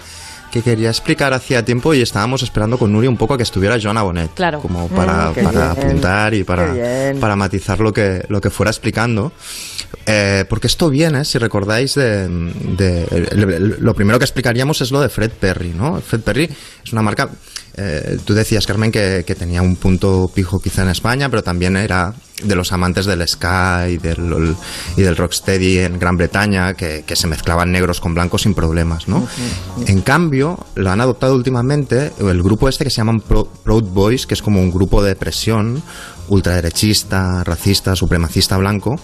[0.53, 3.79] que quería explicar hacía tiempo y estábamos esperando con Nuri un poco a que estuviera
[3.83, 4.35] Joana Bonet.
[4.35, 4.61] Claro.
[4.61, 6.75] Como para, Mm, para bien, apuntar y para,
[7.18, 9.33] para matizar lo que, lo que fuera explicando.
[10.05, 12.29] Eh, porque esto viene, si recordáis, de,
[13.81, 16.01] lo primero que explicaríamos es lo de Fred Perry, ¿no?
[16.03, 16.51] Fred Perry
[16.85, 17.31] es una marca
[17.75, 22.15] eh, tú decías, Carmen, que, tenía un punto pijo quizá en España, pero también era
[22.43, 24.55] de los amantes del ska y del,
[24.97, 29.27] y del rocksteady en Gran Bretaña, que, se mezclaban negros con blancos sin problemas, ¿no?
[29.87, 34.35] En cambio, lo han adoptado últimamente el grupo este que se llaman Proud Boys, que
[34.35, 35.83] es como un grupo de presión
[36.29, 38.97] ultraderechista, racista, supremacista blanco.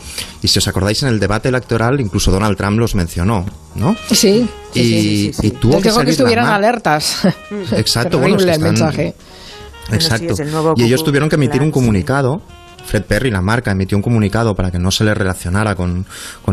[0.43, 3.97] Y si os acordáis, en el debate electoral incluso Donald Trump los mencionó, ¿no?
[4.11, 4.49] Sí.
[4.75, 7.27] Y, y tuvo que, que estuvieran alertas.
[7.73, 9.15] Exacto, bueno, el mensaje.
[9.91, 10.35] Exacto.
[10.77, 12.43] y ellos tuvieron que emitir un comunicado
[12.88, 16.07] Fred Perry, la marca, emitió un comunicado para que no se le relacionara con,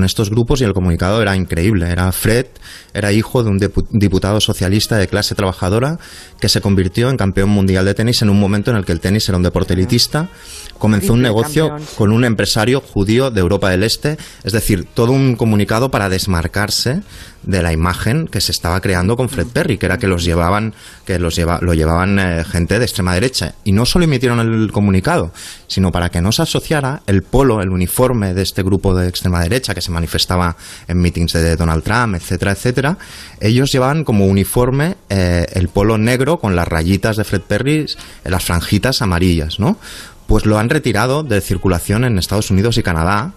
[0.03, 1.89] estos grupos y el comunicado era increíble.
[1.89, 2.47] Era Fred,
[2.93, 3.59] era hijo de un
[3.91, 5.97] diputado socialista de clase trabajadora
[6.41, 8.99] que se convirtió en campeón mundial de tenis en un momento en el que el
[8.99, 10.27] tenis era un deporte elitista.
[10.77, 15.37] Comenzó un negocio con un empresario judío de Europa del Este, es decir, todo un
[15.37, 17.01] comunicado para desmarcarse
[17.45, 20.73] de la imagen que se estaba creando con Fred Perry, que era que los llevaban,
[21.05, 23.55] que los lleva, lo llevaban eh, gente de extrema derecha.
[23.63, 25.31] Y no solo emitieron el comunicado,
[25.67, 29.41] sino para que no se asociara el polo, el uniforme de este grupo de extrema
[29.41, 32.97] derecha que se manifestaba en meetings de Donald Trump, etcétera, etcétera.
[33.39, 37.85] Ellos llevaban como uniforme eh, el polo negro con las rayitas de Fred Perry,
[38.23, 39.77] las franjitas amarillas, ¿no?
[40.27, 43.33] Pues lo han retirado de circulación en Estados Unidos y Canadá.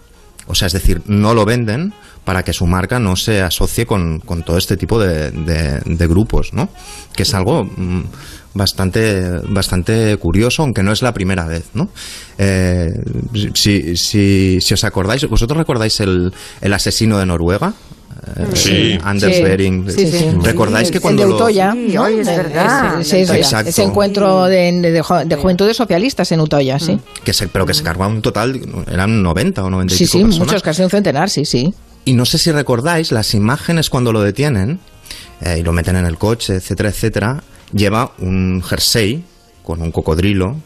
[0.47, 1.93] O sea, es decir, no lo venden
[2.29, 6.69] para que su marca no se asocie con, todo este tipo de, grupos, ¿no?
[7.17, 8.03] Que es algo mm,
[8.53, 11.89] bastante, bastante curioso, aunque no es la primera vez, ¿no?
[12.37, 12.91] Eh,
[13.55, 17.73] si, si, si, os acordáis, ¿vosotros recordáis el, el asesino de Noruega?
[18.37, 18.99] Eh, sí.
[19.03, 19.87] Anders Bering.
[20.43, 21.75] ¿Recordáis que cuando el de Utoya,
[22.11, 23.01] es verdad.
[23.01, 24.71] Ese, encuentro de,
[25.25, 27.01] de, juventudes socialistas en Utoya, sí.
[27.25, 28.61] Que se, pero que se cargaba un total,
[28.93, 31.73] eran 90 o 90 Sí, sí, muchos, casi un centenar, sí, sí.
[32.09, 34.81] Y no sé si recordáis las imágenes cuando lo detienen
[35.43, 37.43] eh, y lo meten en el coche, etcétera, etcétera.
[37.71, 39.23] Lleva un jersey
[39.63, 40.57] con un cocodrilo,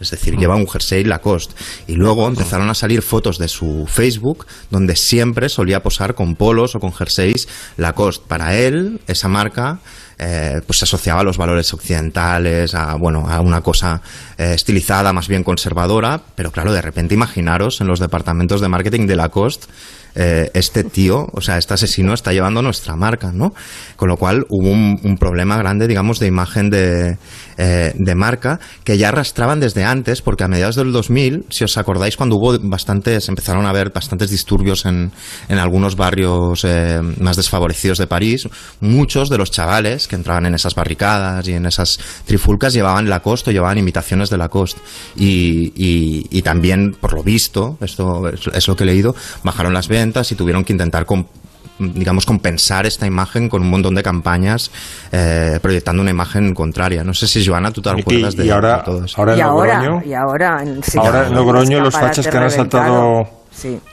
[0.00, 1.54] es decir, lleva un jersey Lacoste.
[1.86, 6.74] Y luego empezaron a salir fotos de su Facebook donde siempre solía posar con polos
[6.74, 8.24] o con jerseys Lacoste.
[8.26, 9.78] Para él, esa marca
[10.18, 14.02] eh, pues se asociaba a los valores occidentales, a bueno, a una cosa
[14.36, 19.06] eh, estilizada, más bien conservadora, pero claro, de repente imaginaros en los departamentos de marketing
[19.06, 19.68] de Lacoste
[20.14, 23.54] eh, este tío, o sea, este asesino está llevando nuestra marca, ¿no?
[23.96, 27.16] Con lo cual hubo un, problema grande, digamos, de imagen de,
[27.56, 31.76] eh, de, marca que ya arrastraban desde antes, porque a mediados del 2000, si os
[31.78, 35.12] acordáis, cuando hubo bastantes, empezaron a haber bastantes disturbios en,
[35.48, 38.48] en algunos barrios eh, más desfavorecidos de París,
[38.80, 43.50] muchos de los chavales que entraban en esas barricadas y en esas trifulcas llevaban Lacoste
[43.50, 44.80] o llevaban imitaciones de Lacoste.
[45.16, 49.88] Y, y, y también, por lo visto, esto es lo que he leído, bajaron las
[49.88, 51.06] ventas y tuvieron que intentar
[51.78, 54.70] digamos, compensar esta imagen con un montón de campañas
[55.10, 57.02] eh, proyectando una imagen contraria.
[57.04, 58.84] No sé si, Joana, tú te acuerdas de, y ahora,
[59.16, 63.41] Ahora en y Logroño, y ahora, en, ahora en Logroño los fachas que han asaltado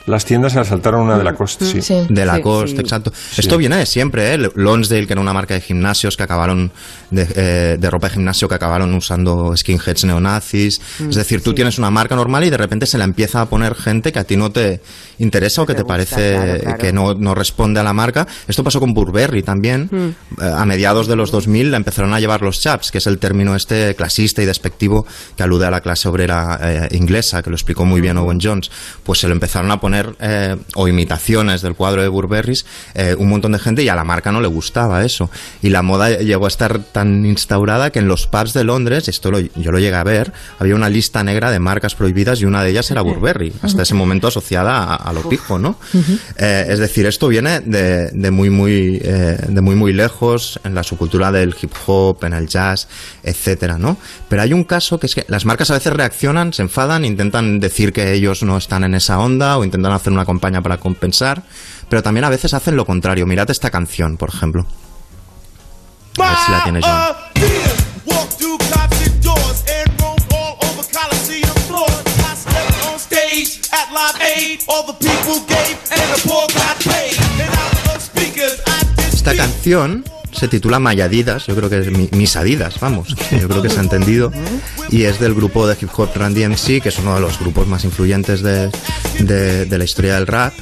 [0.05, 1.79] las tiendas se asaltaron una de la costa, sí.
[2.09, 3.11] De la costa, exacto.
[3.37, 4.49] Esto viene de siempre, ¿eh?
[4.55, 6.71] Lonsdale, que era una marca de gimnasios que acabaron,
[7.11, 10.81] de, eh, de ropa de gimnasio que acabaron usando skinheads neonazis.
[10.99, 13.75] es decir, tú tienes una marca normal y de repente se la empieza a poner
[13.75, 14.81] gente que a ti no te
[15.19, 18.27] interesa o que te, parece que no, no, responde a la marca.
[18.47, 19.89] Esto pasó con Burberry también.
[19.91, 20.41] Mm.
[20.41, 23.19] Eh, a mediados de los 2000 la empezaron a llevar los chaps, que es el
[23.19, 27.55] término este clasista y despectivo que alude a la clase obrera eh, inglesa, que lo
[27.55, 28.71] explicó muy bien Owen Jones.
[29.03, 32.59] Pues se lo empezaron a poner, eh, o imitaciones del cuadro de Burberry,
[32.93, 35.31] eh, un montón de gente y a la marca no le gustaba eso.
[35.63, 39.31] Y la moda llegó a estar tan instaurada que en los pubs de Londres, esto
[39.39, 42.69] yo lo llegué a ver, había una lista negra de marcas prohibidas y una de
[42.69, 45.79] ellas era Burberry, hasta ese momento asociada a, lo pijo, ¿no?
[46.37, 50.83] Eh, es decir, esto viene de, de muy, muy, de muy, muy lejos en la
[50.83, 52.87] subcultura del hip hop, en el jazz,
[53.23, 53.97] etcétera, ¿no?
[54.27, 57.59] Pero hay un caso que es que las marcas a veces reaccionan, se enfadan, intentan
[57.59, 61.43] decir que ellos no están en esa onda o intentan hacer una campaña para compensar,
[61.87, 63.25] pero también a veces hacen lo contrario.
[63.25, 64.65] Mirad esta canción, por ejemplo.
[66.19, 67.29] A ver si la.
[79.13, 83.69] Esta canción se titula Mayadidas, yo creo que es mis Adidas, vamos, yo creo que
[83.69, 84.31] se ha entendido,
[84.89, 87.67] y es del grupo de hip hop Run DMC, que es uno de los grupos
[87.67, 88.69] más influyentes de,
[89.19, 90.53] de, la historia del rap.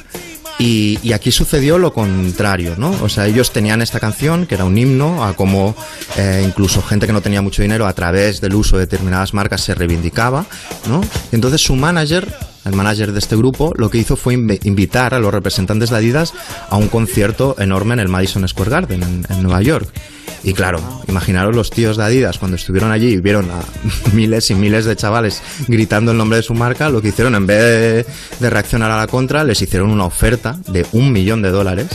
[0.60, 2.90] Y, y, aquí sucedió lo contrario, ¿no?
[3.02, 5.76] O sea, ellos tenían esta canción, que era un himno, a cómo
[6.16, 9.60] eh, incluso gente que no tenía mucho dinero a través del uso de determinadas marcas
[9.60, 10.46] se reivindicaba,
[10.88, 11.00] ¿no?
[11.30, 12.26] Entonces su manager
[12.68, 16.34] el manager de este grupo, lo que hizo fue invitar a los representantes de Adidas
[16.68, 19.88] a un concierto enorme en el Madison Square Garden, en, Nueva York.
[20.42, 23.60] Y claro, imaginaros los tíos de Adidas cuando estuvieron allí y vieron a
[24.12, 27.46] miles y miles de chavales gritando el nombre de su marca, lo que hicieron en
[27.46, 28.06] vez
[28.38, 31.88] de, reaccionar a la contra, les hicieron una oferta de un millón de dólares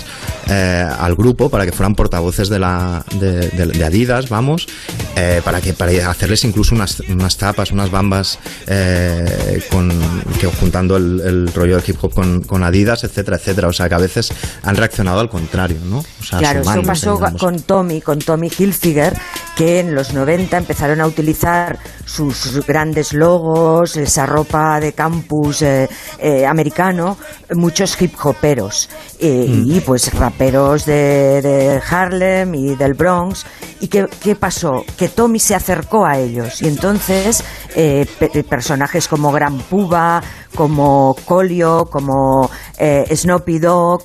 [0.50, 4.68] eh, al grupo para que fueran portavoces de, la, de, Adidas, vamos,
[5.16, 9.92] eh, para, que, para hacerles incluso unas, unas tapas, unas bambas eh, con,
[10.40, 13.68] que, juntando el, rollo de hip hop con, con, Adidas, etcétera, etcétera.
[13.68, 14.32] O sea que a veces
[14.64, 16.04] han reaccionado al contrario, ¿no?
[16.38, 19.14] claro, eso pasó con Tommy, con Tommy Hilfiger,
[19.56, 25.90] que en los 90 empezaron a utilizar sus grandes logos, esa ropa de campus eh,
[26.20, 27.18] eh, americano,
[27.54, 29.72] muchos hip hoperos eh, mm.
[29.72, 33.46] y pues raperos de, Harlem y del Bronx.
[33.80, 34.86] ¿Y qué, qué, pasó?
[34.98, 37.44] Que Tommy se acercó a ellos y entonces
[38.48, 40.22] personajes como Gran Puba,
[40.56, 44.04] como Colio, como Snoopy Dogg,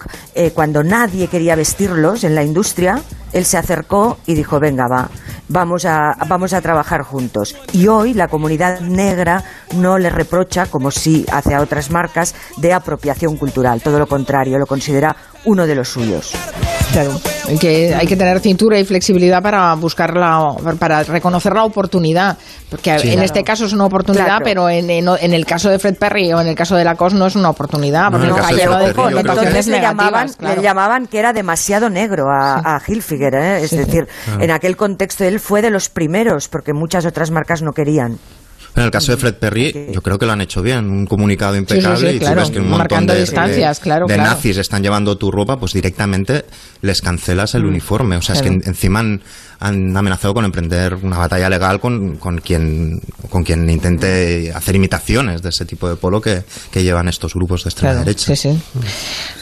[0.55, 5.09] cuando nadie quería vestirlos en la industria, él se acercó y dijo, venga, va,
[5.49, 7.57] vamos a, vamos a trabajar juntos.
[7.73, 9.43] Y hoy la comunidad negra
[9.75, 13.83] no le reprocha, como sí hace a otras marcas, de apropiación cultural.
[13.83, 15.17] Todo lo contrario, lo considera
[15.49, 16.33] uno de los suyos.
[16.93, 17.21] Claro,
[17.61, 22.37] que hay que tener cintura y flexibilidad para buscar la, para reconocer la oportunidad,
[22.71, 26.33] porque en este caso es una oportunidad, pero en, en, el caso de Fred Perry
[26.33, 29.67] o en el caso de Lacoste no es una oportunidad, porque no, ha llevado Entonces
[29.69, 33.63] le llamaban, le llamaban que era demasiado negro a, a Hilfiger, ¿eh?
[33.63, 34.07] es decir,
[34.41, 38.19] en aquel contexto él fue de los primeros, porque muchas otras marcas no querían.
[38.79, 41.57] En el caso de Fred Perry, yo creo que lo han hecho bien, un comunicado
[41.57, 45.33] impecable y si ves que un montón de, distancias, claro, de nazis están llevando tu
[45.33, 46.45] ropa, pues directamente
[46.83, 47.69] les cancelas el mm.
[47.69, 48.17] uniforme.
[48.17, 49.21] O sea, es que encima han,
[49.61, 55.43] han amenazado con emprender una batalla legal con, con, quien, con quien intente hacer imitaciones
[55.43, 58.37] de ese tipo de polo que, que llevan estos grupos de extrema derecha.
[58.37, 58.61] Sí, sí.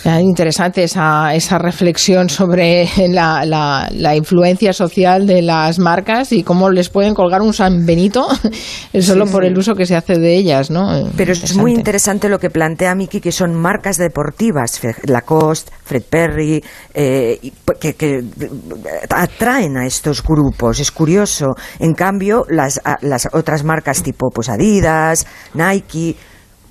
[0.04, 6.88] Interesante esa, esa reflexión sobre la, la, influencia social de las marcas y cómo les
[6.88, 8.26] pueden colgar un San Benito
[9.00, 11.10] solo por el uso que se hace de ellas, ¿no?
[11.16, 16.62] Pero es muy interesante lo que plantea Miki, que son marcas deportivas, Lacoste, Fred Perry,
[16.94, 18.24] eh, que, que
[19.10, 20.80] atraen a esto grupos.
[20.80, 21.54] Es curioso.
[21.78, 26.16] En cambio, las, las otras marcas tipo pues Adidas, Nike,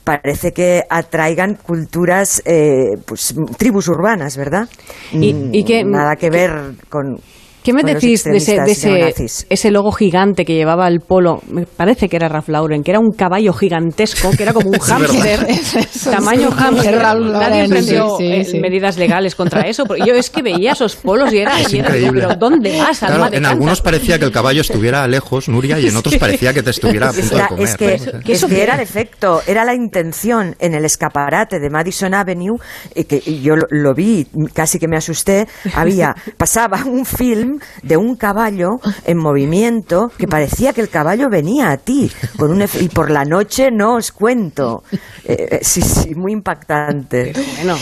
[0.04, 4.70] parece que atraigan culturas, eh, pues tribus urbanas, ¿verdad?
[5.12, 7.20] Y, que, Nada que ver con
[7.66, 9.16] ¿Qué me decís de, ese,
[9.50, 11.42] ese, logo gigante que llevaba el polo?
[11.50, 14.78] Me parece que era Ralph Lauren, que era un caballo gigantesco, que era como un
[14.80, 15.48] hámster,
[16.04, 17.02] tamaño hámster.
[17.02, 19.84] Nadie emprendió eh, medidas legales contra eso.
[20.06, 23.00] Yo es que veía esos polos y era, y pero ¿dónde vas?
[23.00, 26.62] Claro, en algunos parecía que el caballo estuviera lejos, Nuria, y en otros parecía que
[26.62, 27.64] te estuviera a punto de comer.
[27.68, 32.60] Es que, eso que era defecto, era la intención en el escaparate de Madison Avenue,
[32.94, 37.98] y que yo lo, lo vi, casi que me asusté, había, pasaba un film de
[37.98, 42.12] un caballo en movimiento que parecía que el caballo venía a ti.
[42.38, 44.84] Con un y por la noche no os cuento.
[45.24, 47.34] Eh, eh, sí, sí, muy impactante.
[47.58, 47.78] bueno,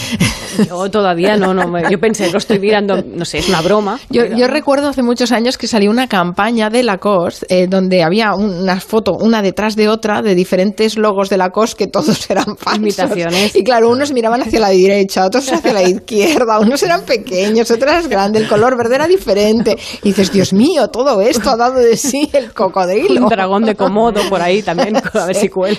[0.67, 3.99] yo todavía no, no, yo pensé, lo estoy mirando, no sé, es una broma.
[4.09, 8.33] Yo, yo recuerdo hace muchos años que salió una campaña de Lacoste eh, donde había
[8.33, 12.79] una foto, una detrás de otra, de diferentes logos de Lacoste que todos eran falsos.
[12.79, 13.55] Imitaciones.
[13.55, 17.91] Y claro, unos miraban hacia la derecha, otros hacia la izquierda, unos eran pequeños, otros
[17.91, 19.62] eran grandes, el color verde era diferente.
[20.01, 23.23] Y dices, Dios mío, todo esto ha dado de sí el cocodrilo.
[23.23, 25.77] Un dragón de Komodo por ahí también, a ver si cuela.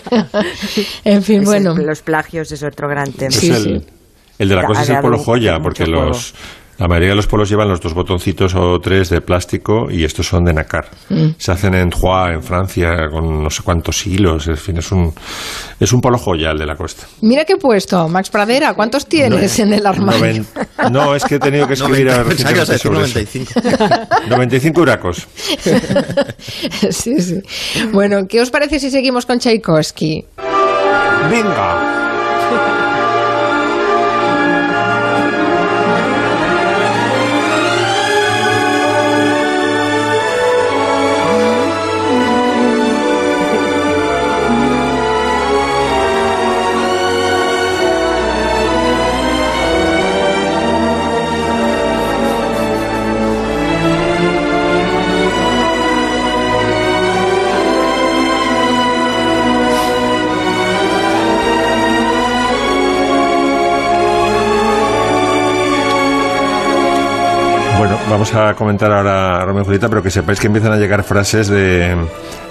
[1.05, 1.75] en fin, bueno.
[1.75, 3.31] los plagios es otro gran tema.
[3.31, 3.85] Sí, el,
[4.39, 6.35] el de la cosa es el polo joya, porque los...
[6.79, 10.27] La mayoría de los polos llevan los dos botoncitos o tres de plástico y estos
[10.27, 10.89] son de nácar.
[11.09, 11.29] Mm.
[11.39, 14.49] Se hacen en Troyes, en Francia, con no sé cuántos hilos.
[14.49, 15.13] En fin, es un,
[15.79, 17.07] es un polo joya el de la costa.
[17.21, 18.75] Mira qué he puesto, Max Pradera.
[18.75, 20.45] ¿Cuántos tienes en el armario?
[20.91, 23.53] no, es que he tenido que escribir a 95.
[24.29, 25.29] 95 huracos.
[26.91, 27.41] sí, sí.
[27.93, 30.25] Bueno, ¿qué os parece si seguimos con Tchaikovsky?
[31.31, 32.04] Venga.
[68.35, 71.47] Vamos a comentar ahora Romeo y Julieta, pero que sepáis que empiezan a llegar frases
[71.47, 71.95] de,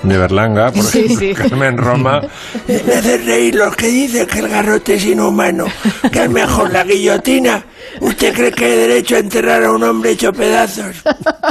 [0.01, 2.21] de Berlanga, por ejemplo, Carmen Roma.
[2.69, 5.65] Me hace reír los que dicen que el garrote es inhumano,
[6.09, 7.65] que es mejor la guillotina.
[7.99, 11.03] ¿Usted cree que hay derecho a enterrar a un hombre hecho pedazos?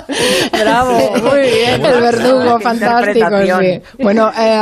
[0.52, 1.84] Bravo, muy bien.
[1.84, 3.28] El verdugo, fantástico.
[3.60, 3.80] Sí.
[4.02, 4.60] Bueno, eh,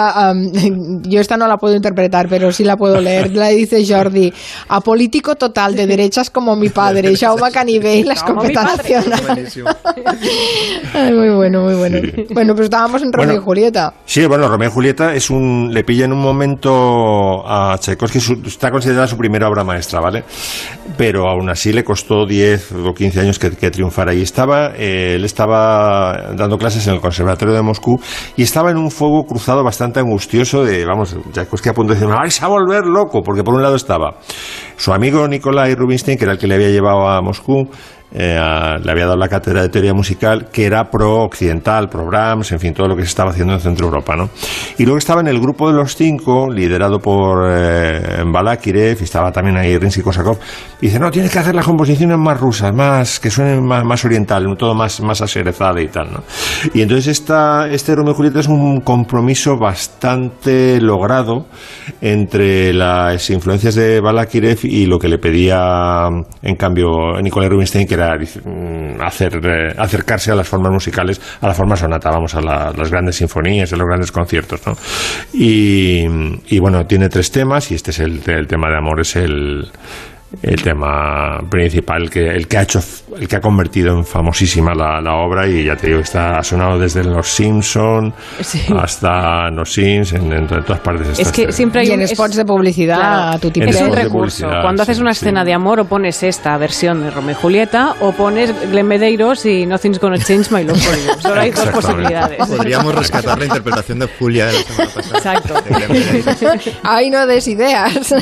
[1.03, 3.35] yo esta no la puedo interpretar, pero sí la puedo leer.
[3.35, 4.33] La dice Jordi,
[4.69, 9.47] apolítico total de derechas como mi padre, Jaume Canibé y la escopeta nacional.
[11.13, 11.99] muy bueno, muy bueno.
[12.31, 13.95] Bueno, pues estábamos en Romeo y Julieta.
[14.05, 18.71] Sí, bueno, Romeo y Julieta es un, le pilla en un momento a Tchaikovsky, está
[18.71, 20.25] considerada su primera obra maestra, ¿vale?
[20.97, 24.15] Pero aún así le costó 10 o 15 años que, que triunfara.
[24.15, 27.99] Y estaba, eh, él estaba dando clases en el Conservatorio de Moscú
[28.37, 32.15] y estaba en un fuego cruzado bastante angustioso de, vamos, Tchaikovsky a punto de decir,
[32.15, 34.17] vais a volver loco, porque por un lado estaba
[34.77, 37.69] su amigo Nikolai Rubinstein, que era el que le había llevado a Moscú,
[38.13, 42.75] eh, le había dado la cátedra de teoría musical que era pro-occidental, pro-Brahms, en fin,
[42.75, 44.31] todo lo que se estaba haciendo en Centro Europa, ¿no?
[44.79, 49.31] Y luego estaba en el grupo de los cinco, liderado por eh, Balakirev, y estaba
[49.31, 50.39] también ahí Rinsky Kosakov,
[50.81, 54.05] y dice, no, tienes que hacer las composiciones más rusas, más, que suenen más, más
[54.05, 56.23] oriental, todo más, más aserezado y tal, ¿no?
[56.75, 61.47] Y entonces esta, este Romeo y Julieta es un compromiso bastante logrado
[62.01, 66.09] entre las influencias de Balakirev y lo que le pedía,
[66.43, 71.55] en cambio, Nikolai Rubinstein, que Mm, hacer, eh, acercarse a las formas musicales, a la
[71.55, 74.75] forma sonata, vamos, a las grandes sinfonías, a los grandes conciertos, ¿no?
[75.33, 79.71] Y, bueno, tiene tres temas y este es el, el tema de amor, es el,
[80.43, 82.81] el tema principal que el que ha hecho
[83.19, 86.43] el que ha convertido en famosísima la, la obra y ya te digo está ha
[86.43, 88.13] sonado desde los Simpson
[88.77, 93.39] hasta los Sims en, todas partes es que siempre hay y en spots de publicidad
[93.41, 94.49] tu tipo es un recurso.
[94.63, 98.13] cuando haces una escena de amor o pones esta versión de Romeo y Julieta o
[98.13, 101.21] pones Glenn Medeiros y Nothing's Gonna Change My Love for You.
[101.21, 102.39] Solo hay dos posibilidades.
[102.39, 105.19] Podríamos rescatar la interpretación de Julia de la semana pasada.
[105.19, 105.55] Exacto.
[106.83, 108.15] Ahí no des ideas.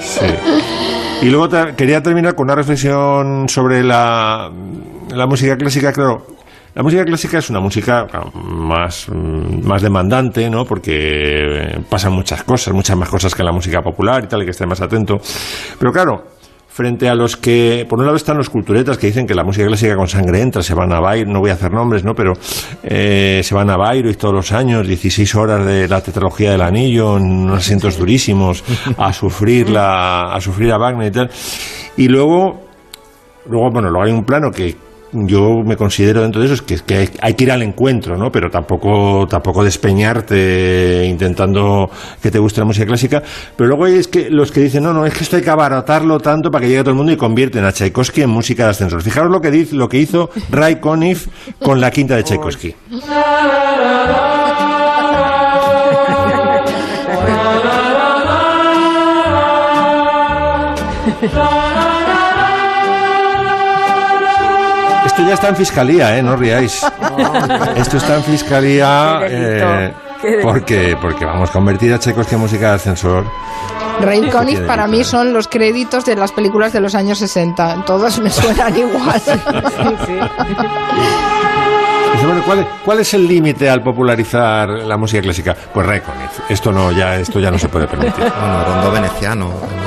[0.00, 0.26] Sí
[1.22, 4.50] y luego quería terminar con una reflexión sobre la,
[5.14, 6.26] la música clásica, claro.
[6.74, 10.64] La música clásica es una música más, más demandante, ¿no?
[10.64, 14.52] Porque pasan muchas cosas, muchas más cosas que la música popular y tal, y que
[14.52, 15.18] esté más atento.
[15.78, 16.24] Pero claro,
[16.72, 19.66] frente a los que, por un lado están los culturetas que dicen que la música
[19.66, 22.14] clásica con sangre entra, se van a Bayreuth, no voy a hacer nombres, ¿no?
[22.14, 22.32] Pero
[22.82, 27.18] eh, se van a Bayreuth todos los años, 16 horas de la tetralogía del anillo,
[27.18, 28.64] en unos asientos durísimos,
[28.96, 31.30] a sufrir, la, a sufrir a Wagner y tal.
[31.98, 32.62] Y luego,
[33.50, 34.74] luego, bueno, luego hay un plano que
[35.12, 38.32] yo me considero dentro de eso es que, que, hay que ir al encuentro, ¿no?
[38.32, 41.90] Pero tampoco, tampoco despeñarte intentando
[42.22, 43.22] que te guste la música clásica.
[43.56, 45.50] Pero luego hay es que los que dicen, no, no, es que esto hay que
[45.50, 48.70] abaratarlo tanto para que llegue todo el mundo y convierten a Tchaikovsky en música de
[48.70, 49.02] ascensor.
[49.02, 51.28] Fijaros lo que, dice, lo que hizo Ray Conniff
[51.62, 52.74] con la quinta de Tchaikovsky.
[65.22, 66.22] Esto ya está en fiscalía, ¿eh?
[66.22, 66.84] No riáis.
[67.76, 69.92] Esto está en fiscalía eh,
[70.42, 73.24] porque, porque vamos a convertir a Checos en música de ascensor.
[74.00, 77.84] Ray Conniff para mí son los créditos de las películas de los años 60.
[77.84, 79.20] Todos me suenan igual.
[80.06, 80.18] sí.
[82.84, 85.54] ¿cuál, es el límite al popularizar la música clásica?
[85.72, 86.40] Pues Conniff.
[86.48, 88.24] Esto no, ya, esto ya no se puede permitir.
[88.24, 89.50] Bueno, rondo veneciano.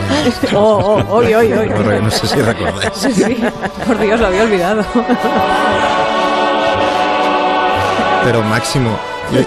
[0.56, 1.70] Oh, oh, hoy, hoy, hoy.
[2.02, 2.94] No, sé si recordáis.
[2.94, 3.38] Sí,
[3.86, 4.84] por Dios, lo había olvidado.
[8.24, 8.98] Pero Máximo,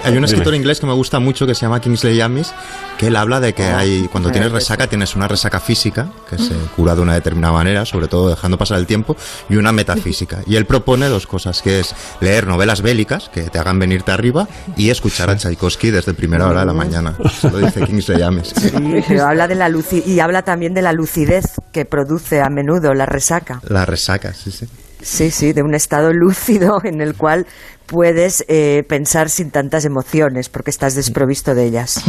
[0.03, 2.53] hay un escritor inglés que me gusta mucho que se llama Kingsley Amis,
[2.97, 6.37] que él habla de que ah, hay cuando tienes resaca tienes una resaca física que
[6.37, 9.15] se cura de una determinada manera, sobre todo dejando pasar el tiempo,
[9.49, 10.39] y una metafísica.
[10.45, 14.47] Y él propone dos cosas, que es leer novelas bélicas que te hagan venirte arriba
[14.75, 17.15] y escuchar a Tchaikovsky desde primera hora de la mañana.
[17.23, 18.53] Eso lo dice Kingsley Amis.
[18.55, 18.71] Sí,
[19.07, 19.69] pero habla de la
[20.05, 23.61] y habla también de la lucidez que produce a menudo la resaca.
[23.67, 24.67] La resaca, sí, sí.
[25.01, 27.47] Sí, sí, de un estado lúcido en el cual
[27.89, 32.01] puedes eh, pensar sin tantas emociones porque estás desprovisto de ellas.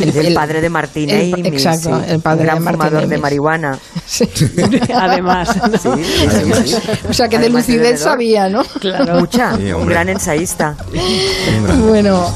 [0.00, 3.78] el, padre de Martina y exacto, el padre gran de fumador de marihuana.
[4.94, 5.50] Además.
[7.08, 8.62] o sea que de lucidez sabía, ¿no?
[8.80, 9.20] Claro.
[9.20, 9.54] Mucha.
[9.54, 10.76] un gran ensayista.
[11.88, 12.32] bueno.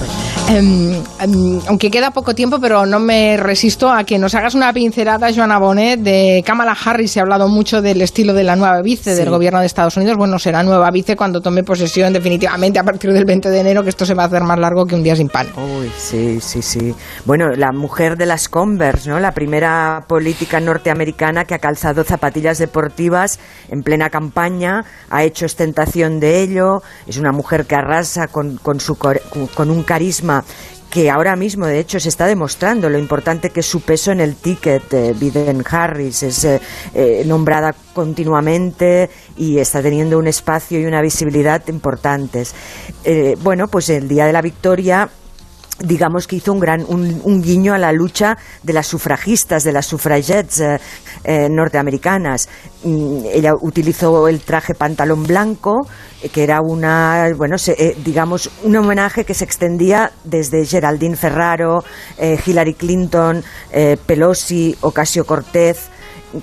[0.48, 4.72] Em, em, aunque queda poco tiempo, pero no me resisto a que nos hagas una
[4.72, 7.12] pincelada, Joana Bonet, de Kamala Harris.
[7.12, 10.16] Se ha hablado mucho del estilo de la nueva vice del gobierno de Estados Unidos.
[10.16, 12.14] Bueno, será nueva vice cuando tome posesión
[12.48, 14.86] definitivamente a partir del 20 de enero, que esto se va a hacer más largo
[14.86, 15.46] que un día sin pan.
[15.56, 16.94] Uy, sí, sí, sí.
[17.24, 19.20] Bueno, la mujer de las Converse, ¿no?
[19.20, 23.38] La primera política norteamericana que ha calzado zapatillas deportivas
[23.68, 26.82] en plena campaña, ha hecho ostentación de ello.
[27.06, 30.44] Es una mujer que arrasa con, con, su, con un carisma
[30.90, 34.20] que ahora mismo, de hecho, se está demostrando lo importante que es su peso en
[34.20, 34.88] el ticket.
[34.88, 36.60] de Biden Harris es eh,
[36.94, 42.54] eh, nombrada continuamente y está teniendo un espacio y una visibilidad importantes.
[43.04, 45.10] Eh, bueno, pues el día de la victoria
[45.80, 49.86] digamos que hizo un gran un, guiño a la lucha de las sufragistas, de las
[49.86, 50.80] sufragettes eh,
[51.24, 52.48] eh, norteamericanas.
[52.84, 55.86] Mm, ella utilizó el traje pantalón blanco,
[56.22, 57.56] eh, que era una, bueno,
[58.04, 61.84] digamos, un homenaje que se extendía desde Geraldine Ferraro,
[62.18, 63.42] Hillary Clinton,
[64.06, 65.90] Pelosi, Ocasio Cortez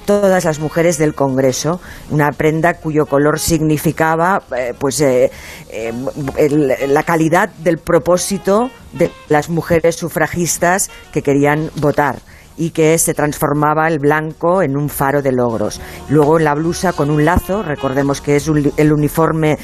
[0.05, 1.79] todas las mujeres del Congreso,
[2.09, 5.31] una prenda cuyo color significaba eh, pues eh,
[5.69, 12.19] eh, la calidad del propósito de las mujeres sufragistas que querían votar
[12.57, 15.81] y que se transformaba el blanco en un faro de logros.
[16.07, 19.57] Luego la blusa con un lazo, recordemos que es el uniforme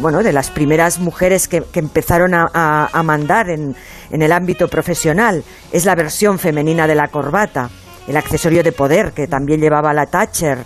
[0.00, 2.48] bueno, de las primeras mujeres que, empezaron a,
[2.90, 3.76] a mandar en,
[4.10, 5.44] en el ámbito profesional.
[5.70, 7.68] Es la versión femenina de la corbata
[8.06, 10.64] el accesorio de poder que también llevaba la Thatcher,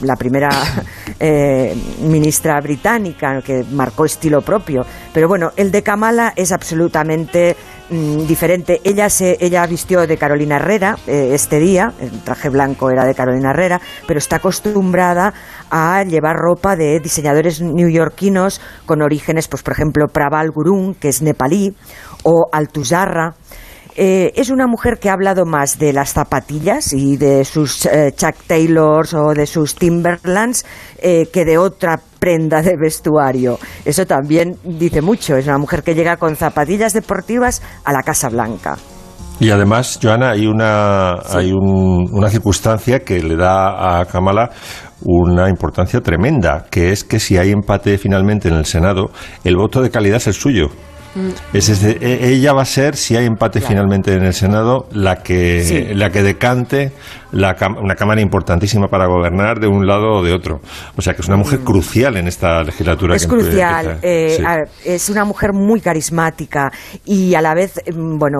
[0.00, 0.50] la, primera
[1.20, 4.82] eh, ministra británica que marcó estilo propio.
[5.12, 7.56] Pero bueno, el de Kamala es absolutamente
[7.90, 8.80] mm, diferente.
[8.84, 13.14] Ella se, ella vistió de Carolina Herrera eh, este día, el traje blanco era de
[13.14, 15.34] Carolina Herrera, pero está acostumbrada
[15.70, 21.22] a llevar ropa de diseñadores neoyorquinos con orígenes, pues por ejemplo, Praval Gurung, que es
[21.22, 21.74] nepalí,
[22.24, 23.34] o Altuzarra
[23.96, 28.12] eh, es una mujer que ha hablado más de las zapatillas y de sus eh,
[28.16, 30.64] Chuck Taylors o de sus Timberlands
[30.98, 33.58] eh, que de otra prenda de vestuario.
[33.84, 35.36] Eso también dice mucho.
[35.36, 38.76] Es una mujer que llega con zapatillas deportivas a la Casa Blanca.
[39.40, 44.50] Y además, Joana, hay una, hay una circunstancia que le da a Kamala
[45.04, 49.10] una importancia tremenda, que es que si hay empate finalmente en el Senado,
[49.42, 50.68] el voto de calidad es el suyo.
[51.14, 51.56] Mm.
[51.56, 55.92] Es e, ella va a ser, si hay empate finalmente en el Senado, la que,
[55.94, 56.92] la que decante
[57.32, 60.60] la, una Cámara importantísima para gobernar de un lado o de otro.
[60.96, 61.64] O sea que es una mujer mm.
[61.64, 63.16] crucial en esta legislatura.
[63.16, 63.98] Es crucial.
[64.02, 64.38] Eh,
[64.84, 66.70] es una mujer muy carismática
[67.04, 68.38] y a la vez, mm, bueno,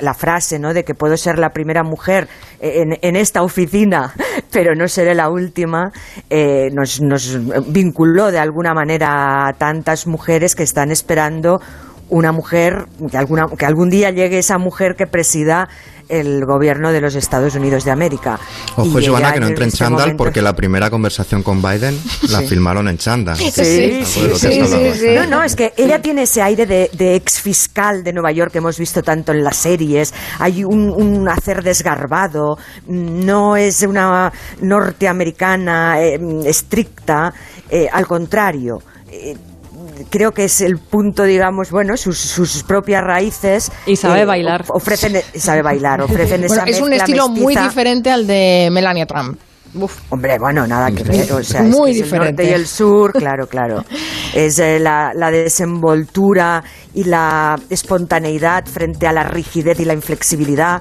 [0.00, 0.72] la, frase ¿no?
[0.72, 2.28] de que puedo ser la primera mujer
[2.60, 4.14] en, en esta oficina,
[4.50, 5.90] pero no seré la última,
[6.30, 11.60] eh, nos, nos vinculó de alguna manera a tantas mujeres que están esperando
[12.08, 15.68] una mujer, que, alguna, que algún día llegue esa mujer que presida
[16.08, 18.38] el gobierno de los Estados Unidos de América.
[18.76, 21.98] Ojo, Joana, que no entre en este chándal porque la primera conversación con Biden
[22.28, 23.36] la filmaron en chándal.
[23.36, 28.12] Sí, sí, sí, No, no, es que ella tiene ese aire de, ex fiscal de
[28.12, 30.12] Nueva York que hemos visto tanto en las series.
[30.38, 37.32] Hay un, hacer desgarbado, no es una norteamericana eh, estricta,
[37.70, 38.82] eh, al contrario.
[39.10, 39.36] Eh,
[40.14, 43.72] creo que es el punto, digamos, bueno, sus, sus propias raíces.
[43.84, 44.64] Y sabe eh, bailar.
[44.68, 49.36] Ofrecen, sabe bailar, ofrecen esa Es un estilo muy diferente al de Melania Trump.
[50.10, 51.32] Hombre, bueno, nada que ver.
[51.32, 52.28] O sea, muy es diferente.
[52.28, 53.84] el norte y el sur, claro, claro.
[54.34, 56.62] Es eh, la, la, desenvoltura
[56.92, 60.80] y la espontaneidad frente a la rigidez y la inflexibilidad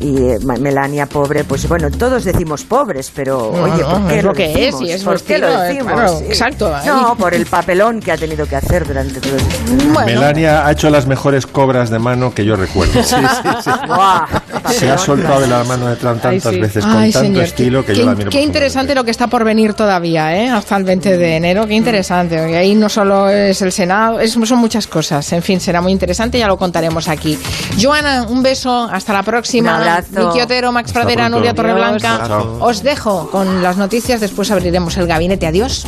[0.00, 4.32] y eh, Melania pobre, pues bueno, todos decimos pobres, pero oye, ¿por qué es lo,
[4.32, 6.22] que es y es ¿Por qué lo decimos?
[6.22, 6.72] exacto.
[6.84, 10.00] No, por el papelón que ha tenido que hacer durante todo el tiempo.
[10.04, 13.02] Melania ha hecho las mejores cobras de mano que yo recuerdo.
[13.02, 13.70] Sí, sí, sí.
[14.74, 18.04] Se ha soltado de la mano de Trump tantas veces con tanto estilo que yo
[18.04, 18.30] la miro.
[18.30, 20.48] Qué interesante lo que está por venir todavía, ¿eh?
[20.48, 21.66] hasta el 20 de enero.
[21.66, 22.50] Qué interesante.
[22.50, 25.32] Y ahí no solo es el Senado, son muchas cosas.
[25.32, 27.38] En fin, será muy interesante, ya lo contaremos aquí.
[27.80, 29.78] Joana, un beso, hasta la próxima.
[30.10, 32.42] Miki Otero, Max Pradera, Nuria Torreblanca.
[32.60, 35.46] Os dejo con las noticias, después abriremos el gabinete.
[35.46, 35.86] Adiós.